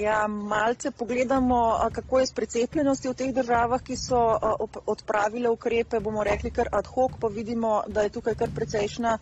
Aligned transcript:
Ja, 0.00 0.26
malce 0.28 0.90
pogledamo, 0.90 1.78
kako 1.92 2.18
je 2.20 2.26
s 2.26 2.32
precepljenostjo 2.32 3.12
v 3.12 3.16
teh 3.16 3.32
državah, 3.34 3.82
ki 3.82 3.96
so 3.96 4.20
odpravile 4.86 5.50
ukrepe, 5.50 6.00
bomo 6.00 6.24
rekli 6.24 6.50
kar 6.50 6.68
ad 6.72 6.86
hoc, 6.86 7.16
pa 7.20 7.28
vidimo, 7.28 7.82
da 7.88 8.02
je 8.06 8.12
tukaj 8.14 8.34
kar 8.34 8.50
precejšna 8.54 9.18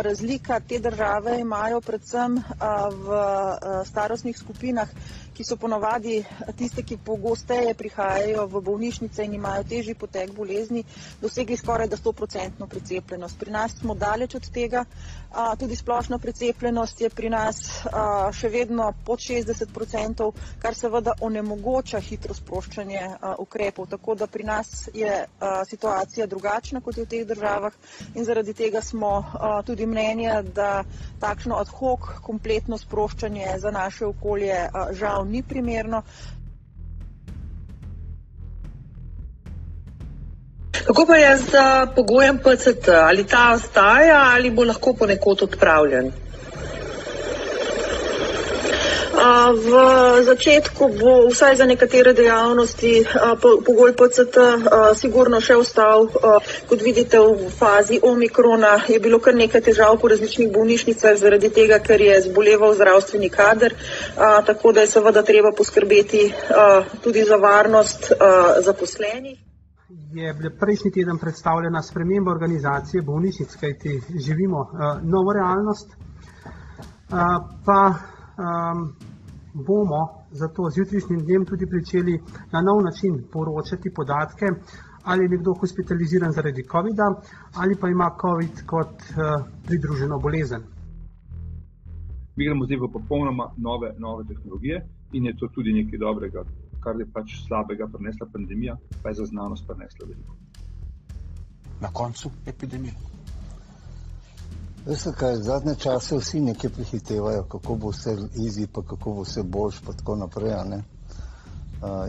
razlika. 0.00 0.60
Te 0.60 0.78
države 0.78 1.38
imajo 1.40 1.80
predvsem 1.80 2.40
v 3.04 3.20
starostnih 3.84 4.38
skupinah 4.38 4.88
ki 5.38 5.44
so 5.46 5.54
ponovadi 5.54 6.24
tiste, 6.58 6.82
ki 6.82 6.96
pogosteje 6.98 7.70
prihajajo 7.78 8.48
v 8.50 8.60
bolnišnice 8.68 9.22
in 9.22 9.36
imajo 9.38 9.62
težji 9.70 9.94
potek 9.94 10.32
bolezni, 10.34 10.82
dosegli 11.22 11.54
skoraj 11.56 11.86
da 11.86 11.96
100% 11.96 12.66
precepljenost. 12.66 13.38
Pri 13.38 13.54
nas 13.54 13.76
smo 13.78 13.94
daleč 13.94 14.34
od 14.34 14.48
tega, 14.50 14.82
tudi 15.60 15.76
splošna 15.78 16.18
precepljenost 16.18 17.00
je 17.00 17.10
pri 17.14 17.30
nas 17.30 17.60
še 18.34 18.50
vedno 18.50 18.90
pod 19.06 19.22
60%, 19.22 19.97
kar 20.62 20.74
seveda 20.74 21.12
onemogoča 21.20 22.00
hitro 22.00 22.34
sproščanje 22.34 23.02
ukrepov. 23.38 23.86
Tako 23.86 24.14
da 24.14 24.26
pri 24.26 24.44
nas 24.44 24.88
je 24.94 25.24
situacija 25.68 26.26
drugačna 26.26 26.80
kot 26.80 26.96
je 26.96 27.04
v 27.04 27.08
teh 27.08 27.26
državah 27.26 27.72
in 28.14 28.24
zaradi 28.24 28.54
tega 28.54 28.82
smo 28.82 29.24
tudi 29.66 29.86
mnenja, 29.86 30.42
da 30.42 30.84
takšno 31.20 31.56
ad 31.56 31.68
hoc 31.68 32.00
kompletno 32.22 32.78
sproščanje 32.78 33.58
za 33.58 33.70
naše 33.70 34.06
okolje 34.06 34.68
žal 34.92 35.26
ni 35.26 35.42
primerno. 35.42 36.02
Kako 40.86 41.06
pa 41.06 41.16
je 41.16 41.36
z 41.36 41.50
pogojem 41.96 42.38
PCT? 42.38 42.88
Ali 42.88 43.26
ta 43.26 43.52
ostaja 43.54 44.22
ali 44.34 44.50
bo 44.50 44.64
lahko 44.64 44.94
ponekod 44.94 45.42
odpravljen? 45.42 46.12
V 49.18 49.70
začetku 50.22 50.94
bo 50.94 51.26
vsaj 51.26 51.58
za 51.58 51.66
nekatere 51.66 52.12
dejavnosti 52.14 53.02
pogoj 53.40 53.90
PCT 53.98 54.36
sigurno 54.94 55.40
še 55.42 55.56
ostal. 55.58 56.06
Kot 56.70 56.82
vidite, 56.86 57.18
v 57.18 57.50
fazi 57.50 57.98
omikrona 57.98 58.86
je 58.86 59.00
bilo 59.02 59.18
kar 59.18 59.34
nekaj 59.34 59.64
težav 59.66 59.98
po 59.98 60.10
različnih 60.12 60.52
bolnišnicah 60.54 61.18
zaradi 61.18 61.50
tega, 61.50 61.80
ker 61.82 61.98
je 61.98 62.20
zboleval 62.28 62.76
zdravstveni 62.78 63.30
kader, 63.30 63.74
tako 64.46 64.72
da 64.72 64.86
je 64.86 64.92
seveda 64.94 65.22
treba 65.26 65.50
poskrbeti 65.50 66.30
tudi 67.02 67.26
za 67.26 67.36
varnost 67.42 68.12
zaposlenih. 68.62 69.38
Je 70.14 70.30
bila 70.34 70.50
prejšnji 70.60 70.92
teden 70.94 71.18
predstavljena 71.18 71.82
sprememba 71.82 72.30
organizacije 72.30 73.02
bolnišnic, 73.02 73.56
kajti 73.60 73.98
živimo 74.24 74.62
novo 75.02 75.34
realnost, 75.34 75.90
pa 77.66 77.80
bomo 79.66 80.00
zato 80.30 80.70
z 80.70 80.78
jutrišnjim 80.78 81.20
dnem 81.20 81.44
tudi 81.44 81.66
pričeli 81.66 82.14
na 82.52 82.60
nov 82.60 82.82
način 82.82 83.24
poročati 83.32 83.94
podatke, 83.94 84.46
ali 85.04 85.24
je 85.24 85.28
nekdo 85.28 85.54
hospitaliziran 85.60 86.32
zaradi 86.32 86.62
covida 86.72 87.06
ali 87.54 87.76
pa 87.80 87.88
ima 87.88 88.10
covid 88.20 88.66
kot 88.66 88.94
pridruženo 89.66 90.18
bolezen. 90.18 90.62
Mi 92.36 92.44
gremo 92.44 92.64
zdaj 92.64 92.78
v 92.78 92.92
popolnoma 92.92 93.50
nove, 93.56 93.94
nove 93.98 94.24
tehnologije 94.24 94.86
in 95.12 95.26
je 95.26 95.36
to 95.36 95.48
tudi 95.54 95.72
nekaj 95.72 95.98
dobrega, 95.98 96.44
kar 96.80 96.94
je 97.00 97.06
pač 97.12 97.34
slabega 97.46 97.86
prinesla 97.92 98.26
pandemija, 98.32 98.76
pa 99.02 99.08
je 99.08 99.14
za 99.14 99.24
znanost 99.24 99.66
prinesla 99.66 100.06
veliko. 100.06 100.36
Na 101.80 101.88
koncu 101.92 102.30
epidemije. 102.46 103.17
Veste 104.88 105.12
kaj, 105.12 105.34
zadnje 105.44 105.74
čase 105.74 106.16
vsi 106.16 106.40
nekaj 106.40 106.70
prehitevajo, 106.70 107.42
kako 107.52 107.74
bo 107.74 107.90
vse 107.92 108.10
easy, 108.40 108.66
pa 108.72 108.82
kako 108.82 109.12
bo 109.12 109.22
vse 109.26 109.42
boljš, 109.42 109.80
pa 109.86 109.92
tako 109.92 110.14
naprej, 110.16 110.54
ne. 110.68 110.78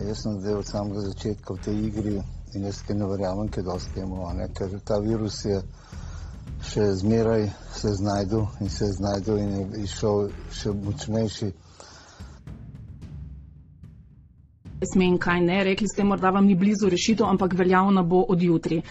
Jaz 0.06 0.22
sem 0.22 0.38
zdaj 0.40 0.54
od 0.54 0.66
samega 0.66 1.00
začetka 1.00 1.54
v 1.54 1.60
tej 1.64 1.82
igri 1.86 2.14
in 2.54 2.64
jaz 2.64 2.80
kaj 2.86 2.96
ne 2.96 3.06
verjamem 3.06 3.48
kaj 3.48 3.66
dosti 3.68 3.92
temu, 3.94 4.22
ne, 4.34 4.48
ker 4.48 4.78
ta 4.84 4.96
virus 4.98 5.44
je 5.44 5.60
še 6.70 6.86
zmeraj 7.02 7.50
se 7.76 7.92
znajdu 8.00 8.46
in 8.60 8.70
se 8.70 8.88
znajdu 8.92 9.36
in 9.36 9.52
je 9.58 9.82
izšel 9.84 10.30
še 10.50 10.72
močnejši. 10.72 11.52
Sme 14.82 15.04
in 15.04 15.18
kaj 15.18 15.40
ne. 15.40 15.64
Rekli 15.64 15.88
ste, 15.88 16.04
morda 16.04 16.30
vam 16.30 16.46
ni 16.46 16.54
blizu 16.54 16.88
rešitev, 16.88 17.26
ampak 17.26 17.54
veljavna 17.54 18.02
bo 18.02 18.24
od 18.28 18.42
jutri. 18.42 18.82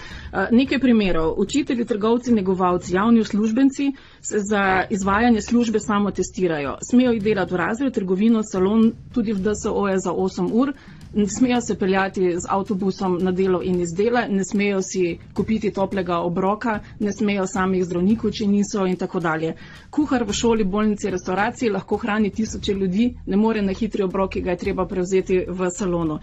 Nekaj 0.51 0.79
primerov. 0.79 1.33
Učitelji, 1.37 1.85
trgovci, 1.85 2.33
negovalci, 2.33 2.95
javni 2.95 3.19
uslužbenci 3.19 3.91
se 4.21 4.39
za 4.39 4.83
izvajanje 4.89 5.41
službe 5.41 5.79
samo 5.79 6.11
testirajo. 6.11 6.77
Smejo 6.89 7.11
jih 7.11 7.23
delati 7.23 7.53
v 7.53 7.57
razred, 7.57 7.93
trgovino, 7.93 8.43
salon, 8.43 8.91
tudi 9.13 9.33
v 9.33 9.41
DSO 9.41 9.87
je 9.87 9.99
za 9.99 10.11
8 10.13 10.49
ur. 10.53 10.73
Ne 11.13 11.27
smejo 11.27 11.61
se 11.61 11.75
peljati 11.75 12.39
z 12.39 12.45
avtobusom 12.49 13.17
na 13.21 13.31
delo 13.31 13.61
in 13.63 13.79
iz 13.81 13.93
dela, 13.97 14.27
ne 14.29 14.43
smejo 14.45 14.81
si 14.81 15.17
kupiti 15.33 15.71
toplega 15.73 16.19
obroka, 16.19 16.79
ne 16.99 17.13
smejo 17.13 17.47
samih 17.47 17.85
zdravnikov, 17.85 18.31
če 18.31 18.47
niso 18.47 18.85
in 18.85 18.95
tako 18.95 19.19
dalje. 19.19 19.55
Kuhar 19.89 20.23
v 20.23 20.35
šoli, 20.37 20.63
bolnici, 20.63 21.09
restavraciji 21.09 21.71
lahko 21.73 21.97
hrani 21.97 22.29
tisoče 22.29 22.73
ljudi, 22.73 23.07
ne 23.25 23.37
more 23.37 23.61
na 23.61 23.73
hitri 23.73 24.05
obrok, 24.05 24.35
ki 24.37 24.45
ga 24.45 24.53
je 24.53 24.61
treba 24.65 24.85
prevzeti 24.85 25.41
v 25.47 25.71
salonu. 25.73 26.19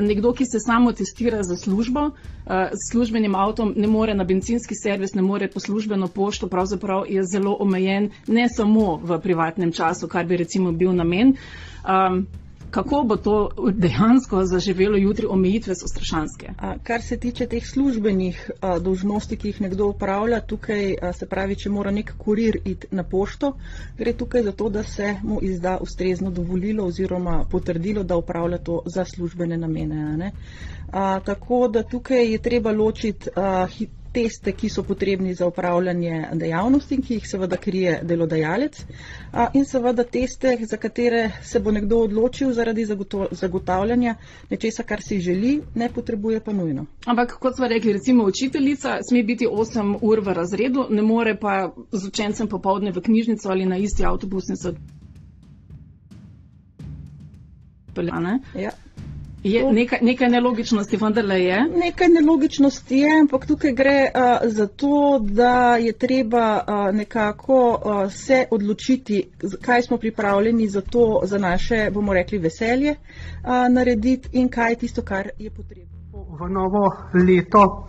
Nekdo, 0.00 0.32
ki 0.32 0.48
se 0.48 0.60
samo 0.64 0.92
testira 0.92 1.42
za 1.42 1.56
službo, 1.56 2.10
s 2.72 2.90
službenim 2.90 3.34
avtom 3.34 3.74
ne 3.76 3.86
more 3.86 4.14
na 4.14 4.24
bencinski 4.24 4.74
servis, 4.74 5.12
ne 5.14 5.22
more 5.22 5.48
po 5.48 5.60
službeno 5.60 6.08
pošto, 6.08 6.48
pravzaprav 6.48 7.04
je 7.08 7.22
zelo 7.24 7.56
omejen, 7.60 8.10
ne 8.26 8.48
samo 8.48 8.96
v 8.96 9.20
privatnem 9.20 9.72
času, 9.72 10.08
kar 10.08 10.24
bi 10.24 10.40
recimo 10.40 10.72
bil 10.72 10.96
namen. 10.96 11.36
Kako 12.72 13.02
bo 13.04 13.16
to 13.16 13.50
dejansko 13.72 14.44
zaživelo 14.44 14.96
jutri, 14.96 15.26
omejitve 15.26 15.74
so 15.74 15.88
strašanske? 15.88 16.52
Kar 16.82 17.02
se 17.02 17.16
tiče 17.16 17.46
teh 17.46 17.66
službenih 17.66 18.50
dolžnosti, 18.80 19.36
ki 19.36 19.48
jih 19.48 19.60
nekdo 19.60 19.88
opravlja, 19.92 20.40
tukaj 20.40 20.94
se 21.18 21.26
pravi, 21.26 21.56
če 21.56 21.70
mora 21.70 21.90
nek 21.92 22.14
kurir 22.18 22.56
iti 22.64 22.88
na 22.90 23.04
pošto, 23.04 23.52
gre 23.98 24.12
tukaj 24.12 24.42
za 24.48 24.52
to, 24.52 24.68
da 24.68 24.82
se 24.82 25.14
mu 25.22 25.38
izda 25.42 25.76
ustrezno 25.80 26.30
dovolilo 26.30 26.86
oziroma 26.88 27.44
potrdilo, 27.50 28.02
da 28.02 28.16
opravlja 28.16 28.58
to 28.58 28.80
za 28.86 29.04
službene 29.04 29.56
namene, 29.56 30.32
a. 30.92 31.20
Tako 31.24 31.68
da 31.68 31.82
tukaj 31.82 32.32
je 32.32 32.38
treba 32.38 32.72
ločiti 32.72 33.30
teste, 34.12 34.52
ki 34.52 34.68
so 34.68 34.82
potrebni 34.82 35.34
za 35.34 35.46
opravljanje 35.46 36.28
dejavnosti, 36.32 36.98
ki 37.02 37.14
jih 37.14 37.28
seveda 37.28 37.56
krije 37.56 38.00
delodajalec, 38.02 38.82
in 39.54 39.64
seveda 39.64 40.04
teste, 40.04 40.56
za 40.70 40.76
katere 40.76 41.30
se 41.42 41.60
bo 41.60 41.70
nekdo 41.70 41.98
odločil 42.06 42.52
zaradi 42.52 42.86
zagotavljanja 43.30 44.14
nečesa, 44.50 44.82
kar 44.82 45.02
si 45.02 45.20
želi, 45.20 45.60
ne 45.74 45.88
potrebuje 45.88 46.40
pa 46.40 46.52
nujno. 46.52 46.86
Ampak 47.06 47.38
kot 47.40 47.56
sva 47.56 47.68
rekli, 47.68 47.92
recimo 47.92 48.24
učiteljica 48.24 48.98
sme 49.08 49.22
biti 49.22 49.48
osem 49.50 49.96
ur 50.00 50.20
v 50.20 50.34
razredu, 50.34 50.86
ne 50.90 51.02
more 51.02 51.36
pa 51.40 51.72
z 51.92 52.08
učencem 52.08 52.48
popoldne 52.48 52.92
v 52.92 53.00
knjižnico 53.00 53.48
ali 53.48 53.66
na 53.66 53.76
isti 53.76 54.04
avtobus 54.04 54.48
in 54.48 54.56
se 54.56 54.74
peljati. 57.94 58.40
Ja. 58.58 58.70
Je 59.42 59.72
nekaj, 59.72 59.98
nekaj 60.02 60.28
nelogičnosti 60.28 60.96
vendarle 60.96 61.40
je? 61.40 61.56
Nekaj 61.84 62.08
nelogičnosti 62.08 62.98
je, 62.98 63.20
ampak 63.20 63.46
tukaj 63.46 63.72
gre 63.72 64.10
za 64.44 64.66
to, 64.66 65.18
da 65.22 65.76
je 65.76 65.92
treba 65.92 66.60
nekako 66.92 67.80
se 68.10 68.46
odločiti, 68.50 69.30
kaj 69.62 69.82
smo 69.82 69.96
pripravljeni 69.98 70.68
za 70.68 70.80
to, 70.80 71.20
za 71.24 71.38
naše, 71.38 71.90
bomo 71.90 72.12
rekli, 72.14 72.38
veselje 72.38 72.94
narediti 73.70 74.28
in 74.32 74.48
kaj 74.48 74.72
je 74.72 74.76
tisto, 74.76 75.02
kar 75.02 75.28
je 75.38 75.50
potrebno. 75.50 75.98
V 76.12 76.48
novo 76.48 76.96
leto 77.14 77.88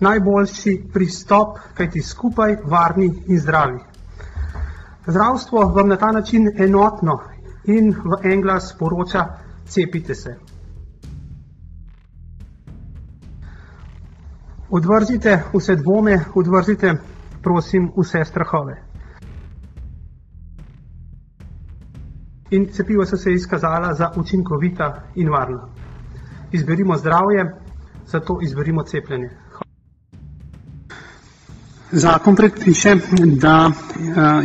najboljši 0.00 0.82
pristop, 0.92 1.58
kajti 1.74 2.02
skupaj 2.02 2.56
varni 2.64 3.10
in 3.26 3.38
zdravi. 3.38 3.78
Zdravstvo 5.06 5.58
vam 5.58 5.88
na 5.88 5.96
ta 5.96 6.12
način 6.12 6.48
enotno 6.58 7.18
in 7.64 7.90
v 7.90 8.32
en 8.32 8.40
glas 8.40 8.72
sporoča: 8.74 9.24
cepite 9.66 10.14
se. 10.14 10.43
Odvrzite 14.70 15.42
vse 15.54 15.76
dvome, 15.76 16.24
odvrzite, 16.34 16.94
prosim, 17.42 17.90
vse 17.96 18.24
strahove. 18.24 18.82
In 22.50 22.66
cepiva 22.72 23.06
so 23.06 23.16
se 23.16 23.32
izkazala 23.32 23.94
za 23.94 24.10
učinkovita 24.16 25.02
in 25.14 25.28
varna. 25.30 25.68
Izberimo 26.52 26.96
zdravje, 26.96 27.54
zato 28.06 28.38
izberimo 28.42 28.82
cepljenje. 28.82 29.30
Zakon 31.90 32.36
predpiše, 32.36 32.96
da 33.36 33.70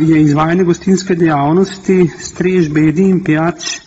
je 0.00 0.22
izvajanje 0.22 0.64
gostinske 0.64 1.14
dejavnosti, 1.14 2.10
strež, 2.18 2.68
bedi 2.72 3.08
in 3.08 3.24
pijač 3.24 3.80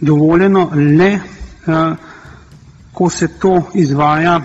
dovoljeno 0.00 0.70
le 0.98 1.18
ko 2.94 3.10
se 3.10 3.28
to 3.38 3.62
izvaja 3.74 4.40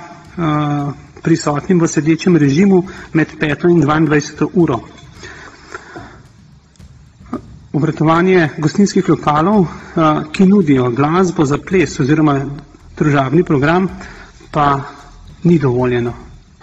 prisotnim 1.21 1.79
v 1.79 1.87
sedečem 1.87 2.37
režimu 2.37 2.83
med 3.13 3.35
peto 3.39 3.67
in 3.67 3.81
dvaindvajseto 3.81 4.49
uro. 4.53 4.79
Obratovanje 7.73 8.49
gostinskih 8.57 9.09
lokalov, 9.09 9.67
ki 10.31 10.47
nudijo 10.49 10.89
glasbo 10.91 11.45
za 11.45 11.59
ples 11.61 11.99
oziroma 11.99 12.39
družabni 12.97 13.43
program, 13.43 13.87
pa 14.51 14.81
ni 15.43 15.59
dovoljeno. 15.59 16.13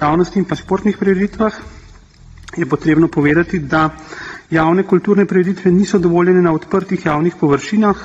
Javnosti 0.00 0.38
in 0.38 0.44
pa 0.44 0.56
športnih 0.56 0.99
prireditvah 0.99 1.55
je 2.56 2.67
potrebno 2.67 3.09
povedati, 3.09 3.59
da 3.59 3.91
javne 4.50 4.83
kulturne 4.83 5.27
prireditve 5.27 5.71
niso 5.71 5.99
dovoljene 5.99 6.43
na 6.43 6.53
odprtih 6.53 7.06
javnih 7.06 7.35
površinah, 7.41 7.97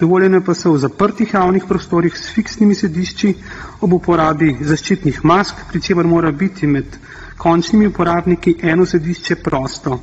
dovoljene 0.00 0.40
pa 0.44 0.54
so 0.54 0.72
v 0.72 0.78
zaprtih 0.78 1.34
javnih 1.34 1.64
prostorih 1.68 2.16
s 2.18 2.32
fiksnimi 2.34 2.74
sedišči 2.74 3.34
ob 3.80 3.92
uporabi 3.92 4.56
zaščitnih 4.60 5.24
mask, 5.24 5.64
pri 5.70 5.80
čemer 5.80 6.06
mora 6.06 6.32
biti 6.32 6.66
med 6.66 6.96
končnimi 7.38 7.86
uporabniki 7.86 8.56
eno 8.62 8.86
sedišče 8.86 9.36
prosto. 9.44 10.00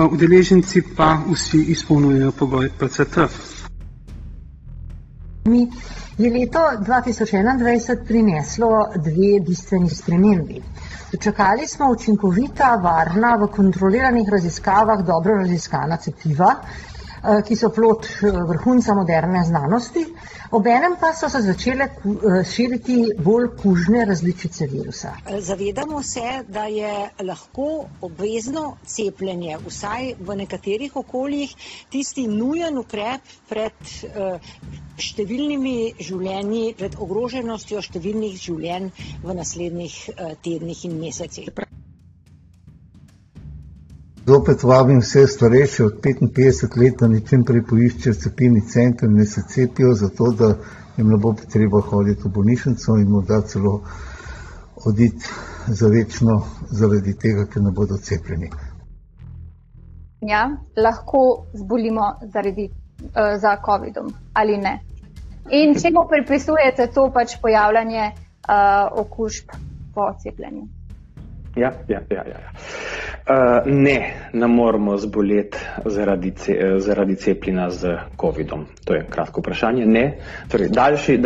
Udeleženci 0.00 0.82
pa 0.96 1.16
vsi 1.32 1.62
izpolnjujejo 1.74 2.32
pogoj 2.32 2.70
PCT. 2.78 3.18
Mi 5.44 5.66
je 6.18 6.30
leto 6.30 6.60
2021 6.86 8.04
prineslo 8.06 8.70
dve 8.96 9.40
bistveni 9.46 9.90
spremembi. 9.90 10.62
Dočakali 11.12 11.66
smo 11.66 11.90
učinkovita, 11.90 12.74
varna, 12.82 13.34
v 13.36 13.48
kontroliranih 13.50 14.28
raziskavah 14.28 15.02
dobro 15.06 15.34
raziskana 15.34 15.96
cepiva, 15.96 16.54
ki 17.46 17.56
so 17.56 17.70
plod 17.74 18.06
vrhunca 18.22 18.94
moderne 18.94 19.44
znanosti, 19.44 20.04
obenem 20.50 20.96
pa 21.00 21.12
so 21.14 21.28
se 21.28 21.42
začele 21.44 21.88
širiti 22.48 22.96
bolj 23.18 23.48
kužne 23.62 24.04
različice 24.04 24.66
virusa. 24.66 25.12
Zavedamo 25.38 26.02
se, 26.02 26.44
da 26.48 26.64
je 26.64 27.10
lahko 27.24 27.68
obvezno 28.00 28.76
cepljenje, 28.86 29.58
vsaj 29.66 30.14
v 30.20 30.36
nekaterih 30.42 30.96
okoljih, 30.96 31.54
tisti 31.90 32.26
nujen 32.28 32.78
ukrep 32.78 33.34
pred 33.48 33.94
številnimi 35.00 35.76
življenji, 36.00 36.74
pred 36.78 36.96
ogroženostjo 36.98 37.82
številnih 37.84 38.40
življenj 38.40 38.90
v 39.24 39.36
naslednjih 39.36 40.00
tednih 40.44 40.88
in 40.88 40.98
mesecih. 41.00 41.69
Zopet 44.30 44.62
vabim 44.62 45.00
vse 45.00 45.26
starejše 45.26 45.84
od 45.84 45.94
petinpetdeset 46.02 46.76
let, 46.76 47.00
da 47.00 47.08
naj 47.10 47.20
čim 47.28 47.40
prej 47.44 47.64
poiščejo 47.66 48.14
cepilni 48.24 48.60
center 48.72 49.08
in 49.08 49.16
naj 49.18 49.26
se 49.26 49.42
cepijo, 49.54 49.90
zato 49.98 50.28
da 50.38 50.50
jim 50.96 51.08
ne 51.10 51.18
bo 51.24 51.32
treba 51.54 51.80
hoditi 51.80 52.28
v 52.28 52.30
bolnišnico 52.36 52.96
in 53.00 53.10
morda 53.10 53.40
celo 53.52 53.72
oditi 54.86 55.26
za 55.66 55.88
večno 55.88 56.36
zaradi 56.70 57.16
tega, 57.18 57.48
ker 57.50 57.62
ne 57.62 57.74
bodo 57.74 57.98
cepljeni. 57.98 58.52
Ja, 60.20 60.46
lahko 60.76 61.26
zbolimo 61.54 62.12
zaradi, 62.34 62.70
za 63.42 63.56
covidom 63.66 64.14
ali 64.32 64.58
ne. 64.58 64.78
In 65.50 65.74
čemu 65.82 66.06
pripisujete 66.10 66.92
to 66.94 67.10
pač 67.14 67.40
pojavljanje, 67.42 68.12
okužb 69.02 69.56
po 69.94 70.12
cepljenju? 70.22 70.68
Ja, 71.56 71.72
ja, 71.88 72.00
ja, 72.10 72.22
ja, 72.26 72.38
ja. 72.40 73.62
ne, 73.66 74.14
ne 74.32 74.46
moremo 74.46 74.96
zboleti 74.96 75.58
zaradi 75.84 76.32
zaradi 76.78 77.16
cepljenja 77.16 77.70
s 77.70 77.84
covidom. 78.20 78.66
To 78.84 78.94
je 78.94 79.06
kratko 79.10 79.40
vprašanje. 79.40 79.86
Ne. 79.86 80.18
Torej 80.48 80.68
daljši, 80.68 81.18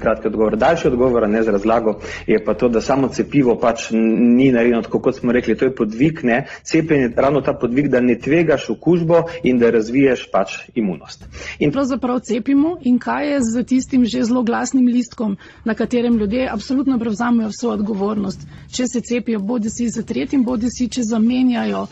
kratki 0.00 0.28
odgovor, 0.28 0.56
daljši 0.56 0.88
odgovor, 0.88 1.28
ne 1.28 1.42
z 1.42 1.48
razlago, 1.48 1.94
je 2.26 2.44
pa 2.44 2.54
to, 2.54 2.68
da 2.68 2.80
samo 2.80 3.08
cepivo 3.08 3.56
pač 3.60 3.88
ni 4.36 4.50
narejeno 4.52 4.82
tako, 4.82 5.00
kot 5.00 5.16
smo 5.16 5.32
rekli, 5.32 5.56
to 5.56 5.64
je 5.64 5.74
podvig, 5.74 6.20
ne. 6.22 6.46
Cepljenje 6.62 7.04
je 7.04 7.12
ravno 7.16 7.40
ta 7.40 7.54
podvig, 7.54 7.88
da 7.88 8.00
ne 8.00 8.18
tvegaš 8.18 8.70
okužbo 8.70 9.22
in 9.42 9.58
da 9.58 9.70
razviješ 9.70 10.28
pač 10.32 10.58
imunost. 10.74 11.24
In 11.58 11.72
pravzaprav 11.72 12.20
cepimo 12.20 12.76
in 12.80 12.98
kaj 12.98 13.32
je 13.32 13.40
s 13.40 13.66
tistim 13.66 14.04
že 14.04 14.22
zloglasnim 14.22 14.86
listkom, 14.86 15.36
na 15.64 15.74
katerem 15.74 16.16
ljudje 16.16 16.48
absolutno 16.52 16.98
prevzamejo 16.98 17.48
vso 17.48 17.70
odgovornost, 17.70 18.46
če 18.76 18.86
se 18.86 19.00
cepijo 19.00 19.40
bodisi 19.62 19.90
s 19.90 20.02
tretjim 20.04 20.42
bodisi 20.44 20.88
če 20.90 21.02
zamenjajo, 21.06 21.86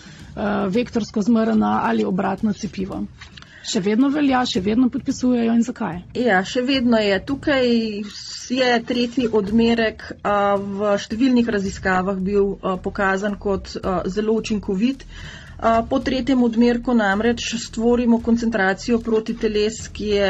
vektorsko 0.75 1.23
zmrna 1.23 1.81
ali 1.87 2.05
obratno 2.05 2.53
cepivo. 2.53 3.05
Še 3.71 3.83
vedno 3.85 4.09
velja, 4.11 4.41
še 4.49 4.63
vedno 4.65 4.89
podpisujejo 4.91 5.53
in 5.55 5.63
zakaj? 5.63 6.01
Ja, 6.19 6.41
še 6.43 6.65
vedno 6.67 6.99
je. 6.99 7.19
Tukaj 7.29 7.69
je 8.57 8.71
tretji 8.89 9.29
odmerek, 9.31 10.03
v 10.25 10.95
številnih 10.99 11.51
raziskavah 11.55 12.19
bil, 12.19 12.57
pokazan 12.83 13.37
kot, 13.39 13.77
zelo 14.11 14.35
učinkovit. 14.41 15.05
Po 15.89 15.99
tretjem 15.99 16.43
odmerku 16.43 16.95
namreč 16.95 17.55
stvorimo 17.59 18.21
koncentracijo 18.23 18.99
protiteles, 18.99 19.89
ki 19.89 20.07
je 20.07 20.29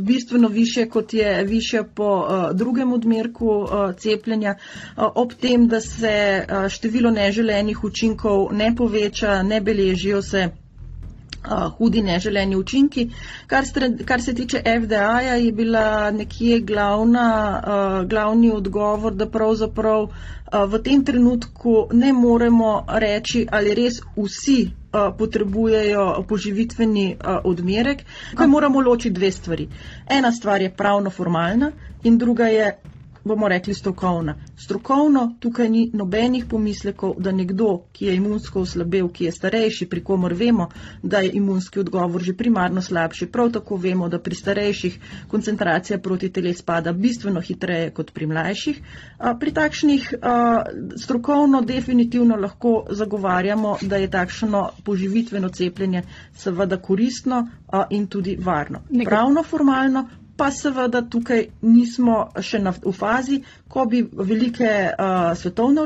bistveno 0.00 0.48
višja, 0.48 0.86
kot 0.90 1.14
je 1.14 1.44
višja 1.44 1.84
po, 1.84 2.10
drugem 2.54 2.92
odmerku, 2.92 3.66
cepljenja. 3.98 4.54
ob 4.96 5.32
tem, 5.34 5.68
da 5.68 5.80
se, 5.80 6.46
število 6.68 7.10
neželenih 7.10 7.84
učinkov 7.84 8.52
ne 8.52 8.74
poveča, 8.76 9.42
ne 9.42 9.60
beležijo 9.60 10.22
se, 10.22 10.48
hudi 11.78 12.02
neželeni 12.02 12.56
učinki. 12.56 13.10
Kar 13.46 13.64
kar 14.04 14.22
se 14.22 14.34
tiče 14.34 14.62
FDA-ja, 14.64 15.34
je 15.34 15.52
bila 15.52 16.10
nekje 16.10 16.60
glavna, 16.60 17.62
glavni 18.06 18.50
odgovor, 18.50 19.14
da 19.14 19.30
pravzaprav, 19.30 20.08
v 20.68 20.78
tem 20.82 21.04
trenutku 21.04 21.88
ne 21.92 22.12
moremo 22.12 22.84
reči, 22.88 23.46
ali 23.50 23.74
res 23.74 24.00
vsi, 24.16 24.70
potrebujejo 25.18 26.24
poživitveni, 26.28 27.16
odmerek. 27.44 28.04
Tukaj 28.30 28.46
moramo 28.46 28.80
ločiti 28.80 29.14
dve 29.14 29.30
stvari. 29.32 29.68
Ena 30.10 30.32
stvar 30.32 30.62
je 30.62 30.74
pravnoformalna 30.76 31.72
in 32.04 32.18
druga 32.18 32.46
je, 32.46 32.78
bomo 33.24 33.48
rekli, 33.48 33.74
strokovna. 33.74 34.34
Strokovno 34.56 35.36
tukaj 35.40 35.70
ni 35.70 35.90
nobenih 35.94 36.44
pomislekov, 36.50 37.14
da 37.18 37.32
nekdo, 37.32 37.84
ki 37.92 38.06
je 38.06 38.14
imunsko 38.16 38.60
oslabel, 38.60 39.08
ki 39.08 39.24
je 39.24 39.32
starejši, 39.32 39.86
pri 39.86 40.02
komer 40.04 40.34
vemo, 40.34 40.68
da 41.02 41.18
je 41.18 41.30
imunski 41.32 41.80
odgovor 41.80 42.22
že 42.22 42.36
primarno 42.36 42.82
slabši, 42.82 43.26
prav 43.26 43.52
tako 43.52 43.76
vemo, 43.76 44.08
da 44.08 44.18
pri 44.18 44.34
starejših 44.34 44.98
koncentracija 45.28 45.98
protiteles 45.98 46.62
pada 46.62 46.92
bistveno 46.92 47.40
hitreje 47.40 47.90
kot 47.90 48.12
pri 48.12 48.26
mlajših. 48.26 48.80
pri 49.40 49.52
takšnih, 49.52 50.14
strokovno 50.96 51.60
definitivno 51.60 52.36
lahko 52.36 52.86
zagovarjamo, 52.90 53.76
da 53.82 53.96
je 53.96 54.10
takšno 54.10 54.68
poživitveno 54.84 55.48
cepljenje 55.48 56.02
seveda 56.34 56.76
koristno, 56.76 57.46
in 57.90 58.06
tudi 58.06 58.36
varno. 58.36 58.82
Pravnoformalno 59.04 60.08
pa 60.42 60.50
seveda 60.50 61.04
tukaj 61.06 61.44
nismo 61.62 62.14
še 62.42 62.58
na, 62.58 62.72
v 62.74 62.90
fazi, 62.92 63.36
ko 63.70 63.84
bi 63.86 64.00
velike, 64.02 64.70
svetovne 65.36 65.84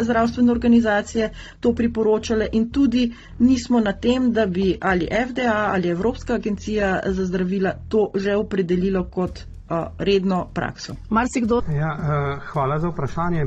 zdravstvene 0.00 0.50
organizacije 0.50 1.28
to 1.60 1.70
priporočale 1.72 2.48
in 2.52 2.66
tudi 2.70 3.04
nismo 3.40 3.78
na 3.80 3.92
tem, 3.94 4.32
da 4.32 4.46
bi 4.48 4.72
ali 4.82 5.06
FDA 5.06 5.54
ali 5.68 5.88
Evropska 5.88 6.34
agencija 6.34 6.90
za 7.06 7.26
zdravila 7.26 7.76
to 7.88 8.08
že 8.16 8.34
opredelilo 8.36 9.04
kot, 9.06 9.44
redno 9.98 10.46
prakso. 10.54 10.98
Marsikdo... 11.10 11.62
Ja, 11.70 11.94
hvala 12.50 12.78
za 12.78 12.88
vprašanje. 12.88 13.46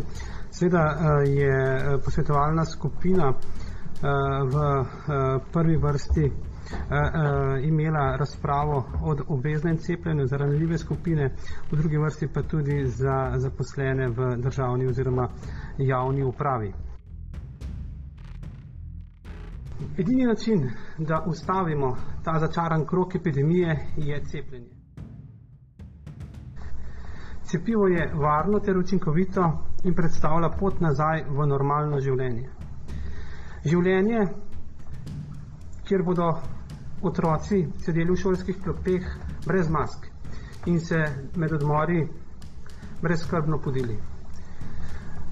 Seveda, 0.51 0.85
je, 1.27 1.55
posvetovalna 1.99 2.65
skupina, 2.65 3.33
v, 4.45 4.85
prvi 5.51 5.75
vrsti, 5.77 6.31
imela 7.63 8.15
razpravo 8.17 8.77
o 9.01 9.15
obveznem 9.29 9.77
cepljenju 9.77 10.25
za 10.25 10.37
ranljive 10.37 10.77
skupine, 10.77 11.29
v 11.71 11.77
drugi 11.77 11.97
vrsti 11.97 12.27
pa 12.27 12.41
tudi 12.43 12.85
za 12.85 13.31
zaposlene 13.35 14.07
v 14.09 14.35
državni 14.37 14.87
oziroma 14.87 15.29
javni 15.77 16.23
upravi. 16.23 16.73
Edini 19.97 20.25
način, 20.25 20.69
da 20.97 21.23
ustavimo 21.27 21.95
ta 22.23 22.39
začaran 22.39 22.85
krog 22.85 23.15
epidemije, 23.15 23.75
je 23.97 24.23
cepljenje. 24.23 24.69
Cepivo 27.43 27.87
je 27.87 28.11
varno 28.15 28.59
ter 28.59 28.77
učinkovito 28.77 29.41
in 29.83 29.93
predstavlja 29.95 30.49
pot 30.59 30.79
nazaj 30.81 31.23
v 31.29 31.45
normalno 31.47 31.99
življenje. 31.99 32.49
Življenje, 33.65 34.23
kjer 35.83 36.03
bodo 36.03 36.31
otroci 37.01 37.65
sedeli 37.83 38.11
v 38.11 38.15
šolskih 38.15 38.61
klopeh 38.63 39.05
brez 39.45 39.69
mask 39.69 40.07
in 40.65 40.79
se 40.79 41.03
med 41.35 41.53
odmori 41.53 42.07
brezskrbno 43.01 43.59
podili. 43.61 43.97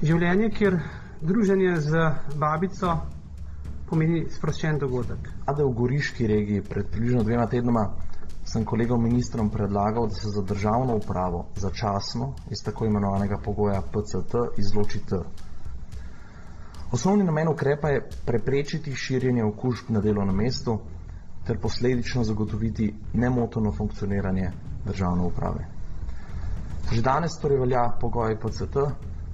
Življenje, 0.04 0.50
kjer 0.50 0.80
druženje 1.22 1.76
z 1.82 2.02
babico 2.36 2.98
pomeni 3.90 4.26
sproščen 4.30 4.80
dogodek. 4.80 5.30
v 5.48 5.74
goriški 5.74 6.28
regiji 6.28 6.62
pred 6.62 6.90
približno 6.92 7.24
dvema 7.24 7.48
tednoma 7.48 7.86
sem 8.44 8.66
kolegom 8.66 9.04
ministrom 9.04 9.50
predlagal, 9.50 10.08
da 10.08 10.16
se 10.16 10.30
za 10.30 10.42
državno 10.42 10.98
upravo 11.00 11.46
začasno 11.56 12.34
iz 12.52 12.64
tako 12.66 12.86
imenovanega 12.86 13.38
pogoja 13.38 13.82
PCT 13.82 14.36
izloči 14.58 15.00
T. 15.10 15.20
Osnovni 16.92 17.24
namen 17.24 17.48
ukrepa 17.48 17.90
je 17.90 18.04
preprečiti 18.26 18.96
širjenje 18.96 19.44
okužb 19.44 19.90
na 19.90 20.02
delovnem 20.02 20.36
mestu, 20.36 20.80
ter 21.48 21.60
posledično 21.60 22.24
zagotoviti 22.24 22.94
nemoteno 23.14 23.72
funkcioniranje 23.72 24.52
državne 24.86 25.24
uprave. 25.26 25.66
Že 26.92 27.02
danes 27.02 27.40
torej 27.42 27.60
velja 27.60 27.84
pogoj 28.02 28.38
PCT, 28.40 28.78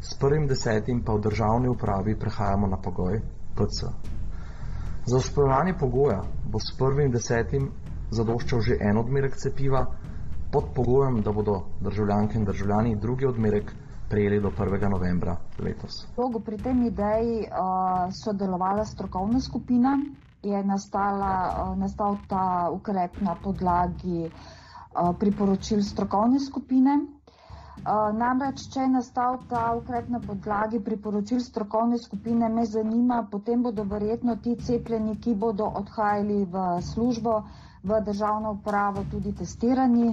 s 0.02 0.16
prvim 0.20 0.48
desetim 0.48 1.04
pa 1.04 1.14
v 1.14 1.22
državni 1.22 1.68
upravi 1.70 2.16
prehajamo 2.20 2.68
na 2.68 2.78
pogoj 2.78 3.20
PC. 3.56 3.86
Za 5.06 5.18
vzpojevanje 5.20 5.74
pogoja 5.80 6.22
bo 6.46 6.60
s 6.60 6.78
prvim 6.78 7.12
desetim 7.12 7.70
zadoščal 8.12 8.62
že 8.62 8.78
en 8.82 8.98
odmerek 8.98 9.36
cepiva, 9.38 9.86
pod 10.52 10.72
pogojem, 10.76 11.22
da 11.22 11.32
bodo 11.32 11.60
državljanke 11.82 12.38
in 12.38 12.46
državljani 12.46 12.96
drugi 12.96 13.26
odmerek 13.26 13.72
prejeli 14.10 14.40
do 14.42 14.50
1. 14.50 14.90
novembra 14.90 15.36
letos. 15.60 16.00
Dolgo 16.16 16.40
pri 16.40 16.58
tem 16.58 16.82
ideji 16.88 17.44
uh, 17.46 18.10
sodelovala 18.24 18.86
strokovna 18.86 19.40
skupina, 19.40 19.94
je 20.44 20.64
nastala, 20.64 21.32
uh, 21.64 21.78
nastal 21.78 22.18
ta 22.28 22.44
ukrep 22.72 23.22
na 23.22 23.36
podlagi 23.36 24.26
uh, 24.26 25.14
priporočil 25.14 25.84
strokovne 25.84 26.40
skupine. 26.40 27.00
Uh, 27.80 28.12
namreč, 28.14 28.66
če 28.68 28.82
je 28.82 28.90
nastal 28.90 29.38
ta 29.48 29.70
ukrep 29.74 30.10
na 30.10 30.20
podlagi 30.20 30.80
priporočil 30.82 31.40
strokovne 31.40 31.98
skupine, 31.98 32.50
me 32.50 32.66
zanima, 32.66 33.22
potem 33.26 33.64
bodo 33.64 33.84
verjetno 33.86 34.36
ti 34.38 34.56
cepljeni, 34.58 35.16
ki 35.18 35.36
bodo 35.36 35.68
odhajali 35.76 36.44
v 36.46 36.64
službo, 36.84 37.38
v 37.84 38.02
državno 38.02 38.52
upravo 38.54 39.06
tudi 39.06 39.32
testirani, 39.34 40.10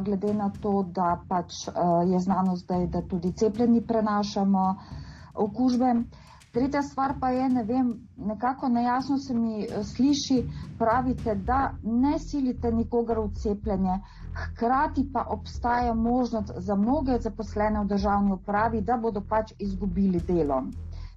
glede 0.00 0.32
na 0.34 0.48
to, 0.56 0.72
da 0.90 1.10
pač 1.28 1.66
je 2.06 2.18
znano 2.18 2.56
zdaj, 2.56 2.86
da 2.88 3.02
tudi 3.04 3.32
cepljeni 3.34 3.82
prenašamo 3.82 4.64
okužbe. 5.36 5.92
Tretja 6.52 6.82
stvar 6.82 7.14
pa 7.20 7.28
je, 7.30 7.48
ne 7.48 7.62
vem, 7.64 7.92
nekako 8.16 8.68
nejasno 8.68 9.18
se 9.18 9.34
mi 9.34 9.66
sliši, 9.84 10.38
pravite, 10.78 11.34
da 11.34 11.74
ne 11.82 12.18
silite 12.18 12.72
nikogar 12.72 13.18
v 13.18 13.28
cepljenje, 13.34 14.00
hkrati 14.34 15.04
pa 15.12 15.24
obstaja 15.28 15.94
možnost 15.94 16.50
za 16.56 16.74
mnoge 16.74 17.18
zaposlene 17.20 17.80
v 17.80 17.86
državni 17.86 18.32
upravi, 18.32 18.80
da 18.80 18.96
bodo 18.96 19.22
pač 19.28 19.52
izgubili 19.58 20.20
delo, 20.20 20.62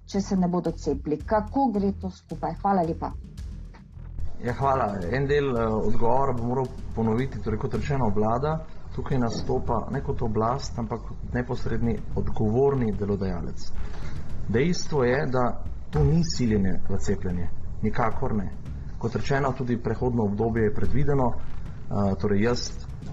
če 0.06 0.20
se 0.20 0.36
ne 0.36 0.48
bodo 0.48 0.70
cepili. 0.70 1.18
Kako 1.26 1.66
gre 1.74 1.92
to 1.92 2.10
skupaj? 2.10 2.54
Hvala 2.62 2.82
lepa. 2.82 3.10
Ja, 4.44 4.52
hvala. 4.52 4.92
En 5.10 5.26
del 5.26 5.50
uh, 5.50 5.86
odgovora 5.86 6.32
bom 6.32 6.46
moral 6.48 6.66
ponoviti. 6.94 7.42
Torej, 7.42 7.58
kot 7.58 7.74
rečeno, 7.74 8.10
vlada 8.14 8.58
tukaj 8.94 9.18
nastopa 9.18 9.86
ne 9.90 10.02
kot 10.04 10.22
oblast, 10.22 10.78
ampak 10.78 11.00
kot 11.08 11.34
neposredni 11.34 11.96
odgovorni 12.16 12.92
delodajalec. 12.92 13.70
Dejstvo 14.48 15.04
je, 15.04 15.26
da 15.26 15.62
to 15.90 16.04
ni 16.04 16.22
siljenje 16.24 16.80
v 16.88 16.98
cepljenje. 16.98 17.48
Nikakor 17.82 18.34
ne. 18.34 18.50
Kot 18.98 19.16
rečeno, 19.16 19.52
tudi 19.52 19.76
prehodno 19.82 20.24
obdobje 20.24 20.62
je 20.64 20.74
predvideno. 20.74 21.32
Torej, 22.20 22.42
jaz 22.42 22.70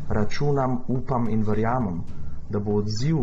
računam, 0.09 0.83
upam 0.87 1.29
in 1.29 1.43
verjamem, 1.43 2.03
da 2.49 2.59
bo 2.59 2.79
odziv 2.79 3.17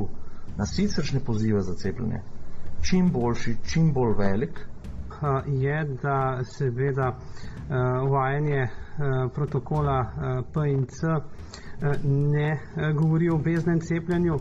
na 0.57 0.67
siceršne 0.67 1.21
pozive 1.21 1.63
za 1.63 1.75
cepljenje 1.75 2.23
čim 2.83 3.11
boljši, 3.13 3.57
čim 3.73 3.93
bolj 3.93 4.15
velik, 4.19 4.61
je, 5.47 5.85
da 6.03 6.41
seveda 6.45 7.17
uvajanje 8.07 8.67
protokola 9.35 10.07
P 10.55 10.71
in 10.71 10.87
C 10.87 11.07
ne 12.05 12.61
govori 12.95 13.31
o 13.31 13.35
obveznem 13.35 13.81
cepljenju. 13.81 14.37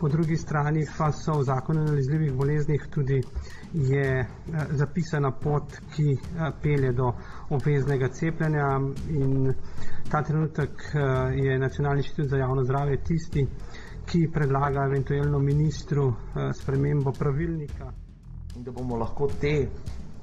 Po 0.00 0.08
drugi 0.08 0.36
strani 0.36 0.84
pa 0.98 1.10
so 1.12 1.32
v 1.38 1.44
zakonu 1.44 1.80
o 1.80 1.84
nalezljivih 1.84 2.32
boleznih 2.32 2.86
tudi 2.90 3.18
je 3.72 4.26
zapisana 4.70 5.30
pot, 5.32 5.74
ki 5.94 6.06
pelje 6.62 6.92
do 6.92 7.08
obveznega 7.50 8.08
cepljenja 8.08 8.68
in 9.10 9.52
ta 10.10 10.22
trenutek 10.22 10.70
je 11.34 11.58
Nacionalni 11.58 12.00
inštitut 12.00 12.30
za 12.30 12.36
javno 12.36 12.64
zdravje 12.64 12.96
tisti, 13.04 13.46
ki 14.06 14.28
predlaga 14.34 14.86
eventualno 14.86 15.38
ministru 15.38 16.12
spremembo 16.54 17.12
pravilnika 17.12 17.92
in 18.56 18.62
da 18.62 18.70
bomo 18.70 18.96
lahko 18.96 19.26
te 19.40 19.68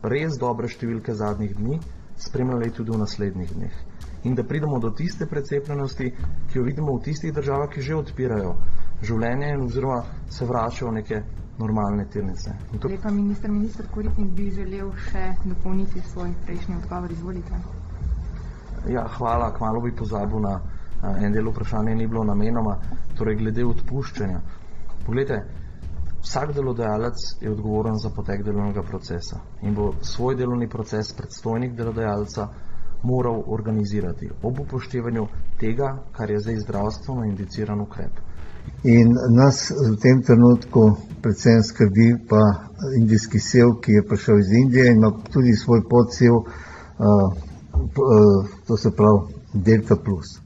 res 0.04 0.38
dobre 0.40 0.68
številke 0.70 1.14
zadnjih 1.14 1.56
dni 1.58 1.80
spremljali 2.20 2.72
tudi 2.72 2.92
v 2.92 3.00
naslednjih 3.02 3.54
dneh. 3.56 3.78
In 4.24 4.36
da 4.36 4.44
pridemo 4.44 4.80
do 4.80 4.90
tiste 4.92 5.26
precepljenosti, 5.26 6.12
ki 6.52 6.58
jo 6.58 6.64
vidimo 6.64 6.98
v 6.98 7.04
tistih 7.04 7.34
državah, 7.34 7.70
ki 7.70 7.82
že 7.82 7.96
odpirajo 7.96 8.56
življenje 9.02 9.54
in 9.54 9.62
oziroma 9.66 10.02
se 10.30 10.46
vračajo 10.46 10.92
neke 10.92 11.22
normalne 11.60 12.06
tirnice. 12.12 12.56
To... 12.80 12.88
Lepa 12.88 13.12
minister, 13.12 13.52
minister 13.52 13.88
Koritnik 13.92 14.34
bi 14.36 14.50
želel 14.52 14.92
še 15.10 15.24
dopolniti 15.46 16.04
svoj 16.12 16.34
prejšnji 16.46 16.76
odgovor, 16.82 17.12
izvolite. 17.12 17.62
Ja, 18.88 19.06
hvala, 19.18 19.54
kmalo 19.56 19.82
bi 19.84 19.96
pozabil 19.96 20.44
na 20.44 20.60
en 21.16 21.32
del 21.36 21.48
vprašanja, 21.52 21.96
ni 21.96 22.08
bilo 22.08 22.24
namenoma, 22.28 22.76
torej 23.16 23.40
glede 23.40 23.66
odpuščanja. 23.68 24.42
Poglejte, 25.06 25.40
Vsak 26.20 26.52
delodajalec 26.54 27.16
je 27.42 27.52
odgovoren 27.52 27.96
za 27.96 28.10
potek 28.16 28.44
delovnega 28.44 28.82
procesa 28.84 29.40
in 29.62 29.76
bo 29.76 29.94
svoj 30.02 30.36
delovni 30.36 30.68
proces 30.68 31.14
predstojnik 31.16 31.78
delodajalca 31.78 32.48
moral 33.04 33.44
organizirati 33.48 34.30
ob 34.44 34.60
upoštevanju 34.60 35.28
tega, 35.60 35.98
kar 36.12 36.30
je 36.30 36.40
zdaj 36.40 36.56
zdravstveno 36.56 37.26
indiciran 37.26 37.82
ukrep. 37.82 38.12
In 38.84 39.16
nas 39.36 39.72
v 39.72 39.96
tem 40.02 40.22
trenutku 40.22 40.96
predvsem 41.22 41.64
skrbi 41.64 42.16
pa 42.30 42.42
indijski 43.00 43.40
sev, 43.40 43.80
ki 43.82 43.92
je 43.92 44.08
prišel 44.08 44.40
iz 44.40 44.52
Indije 44.52 44.92
in 44.92 44.98
ima 44.98 45.12
tudi 45.32 45.54
svoj 45.54 45.82
podsev, 45.90 46.34
uh, 46.34 46.46
uh, 47.74 48.48
to 48.68 48.78
se 48.78 48.92
pravi 48.96 49.20
Delta 49.54 49.96
Plus. 49.96 50.40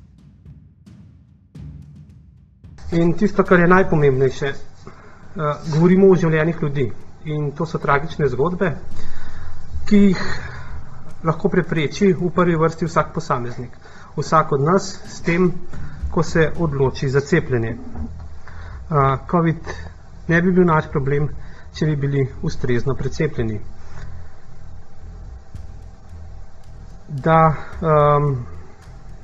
In 2.91 3.13
tisto, 3.13 3.43
kar 3.43 3.60
je 3.60 3.67
najpomembnejše, 3.67 4.53
uh, 4.53 5.43
govorimo 5.74 6.10
o 6.10 6.15
življenjih 6.15 6.57
ljudi 6.62 6.91
in 7.25 7.51
to 7.51 7.65
so 7.65 7.77
tragične 7.77 8.27
zgodbe, 8.29 8.75
ki 9.86 9.98
jih 9.98 10.25
lahko 11.24 11.50
prepreči 11.50 12.13
v 12.13 12.30
prvi 12.36 12.56
vrsti 12.56 12.86
vsak 12.86 13.13
posameznik. 13.13 13.77
Vsak 14.18 14.51
od 14.51 14.62
nas 14.62 15.00
s 15.08 15.22
tem, 15.22 15.51
ko 16.12 16.24
se 16.24 16.51
odloči 16.58 17.10
za 17.10 17.22
cepljenje. 17.22 17.77
Uh, 17.77 19.18
COVID 19.32 19.58
ne 20.27 20.42
bi 20.42 20.51
bil 20.51 20.65
naš 20.65 20.89
problem, 20.92 21.30
če 21.74 21.86
bi 21.86 21.96
bili 21.96 22.27
ustrezno 22.42 22.96
precepljeni. 22.96 23.60
Da 27.08 27.53
um, 27.82 28.46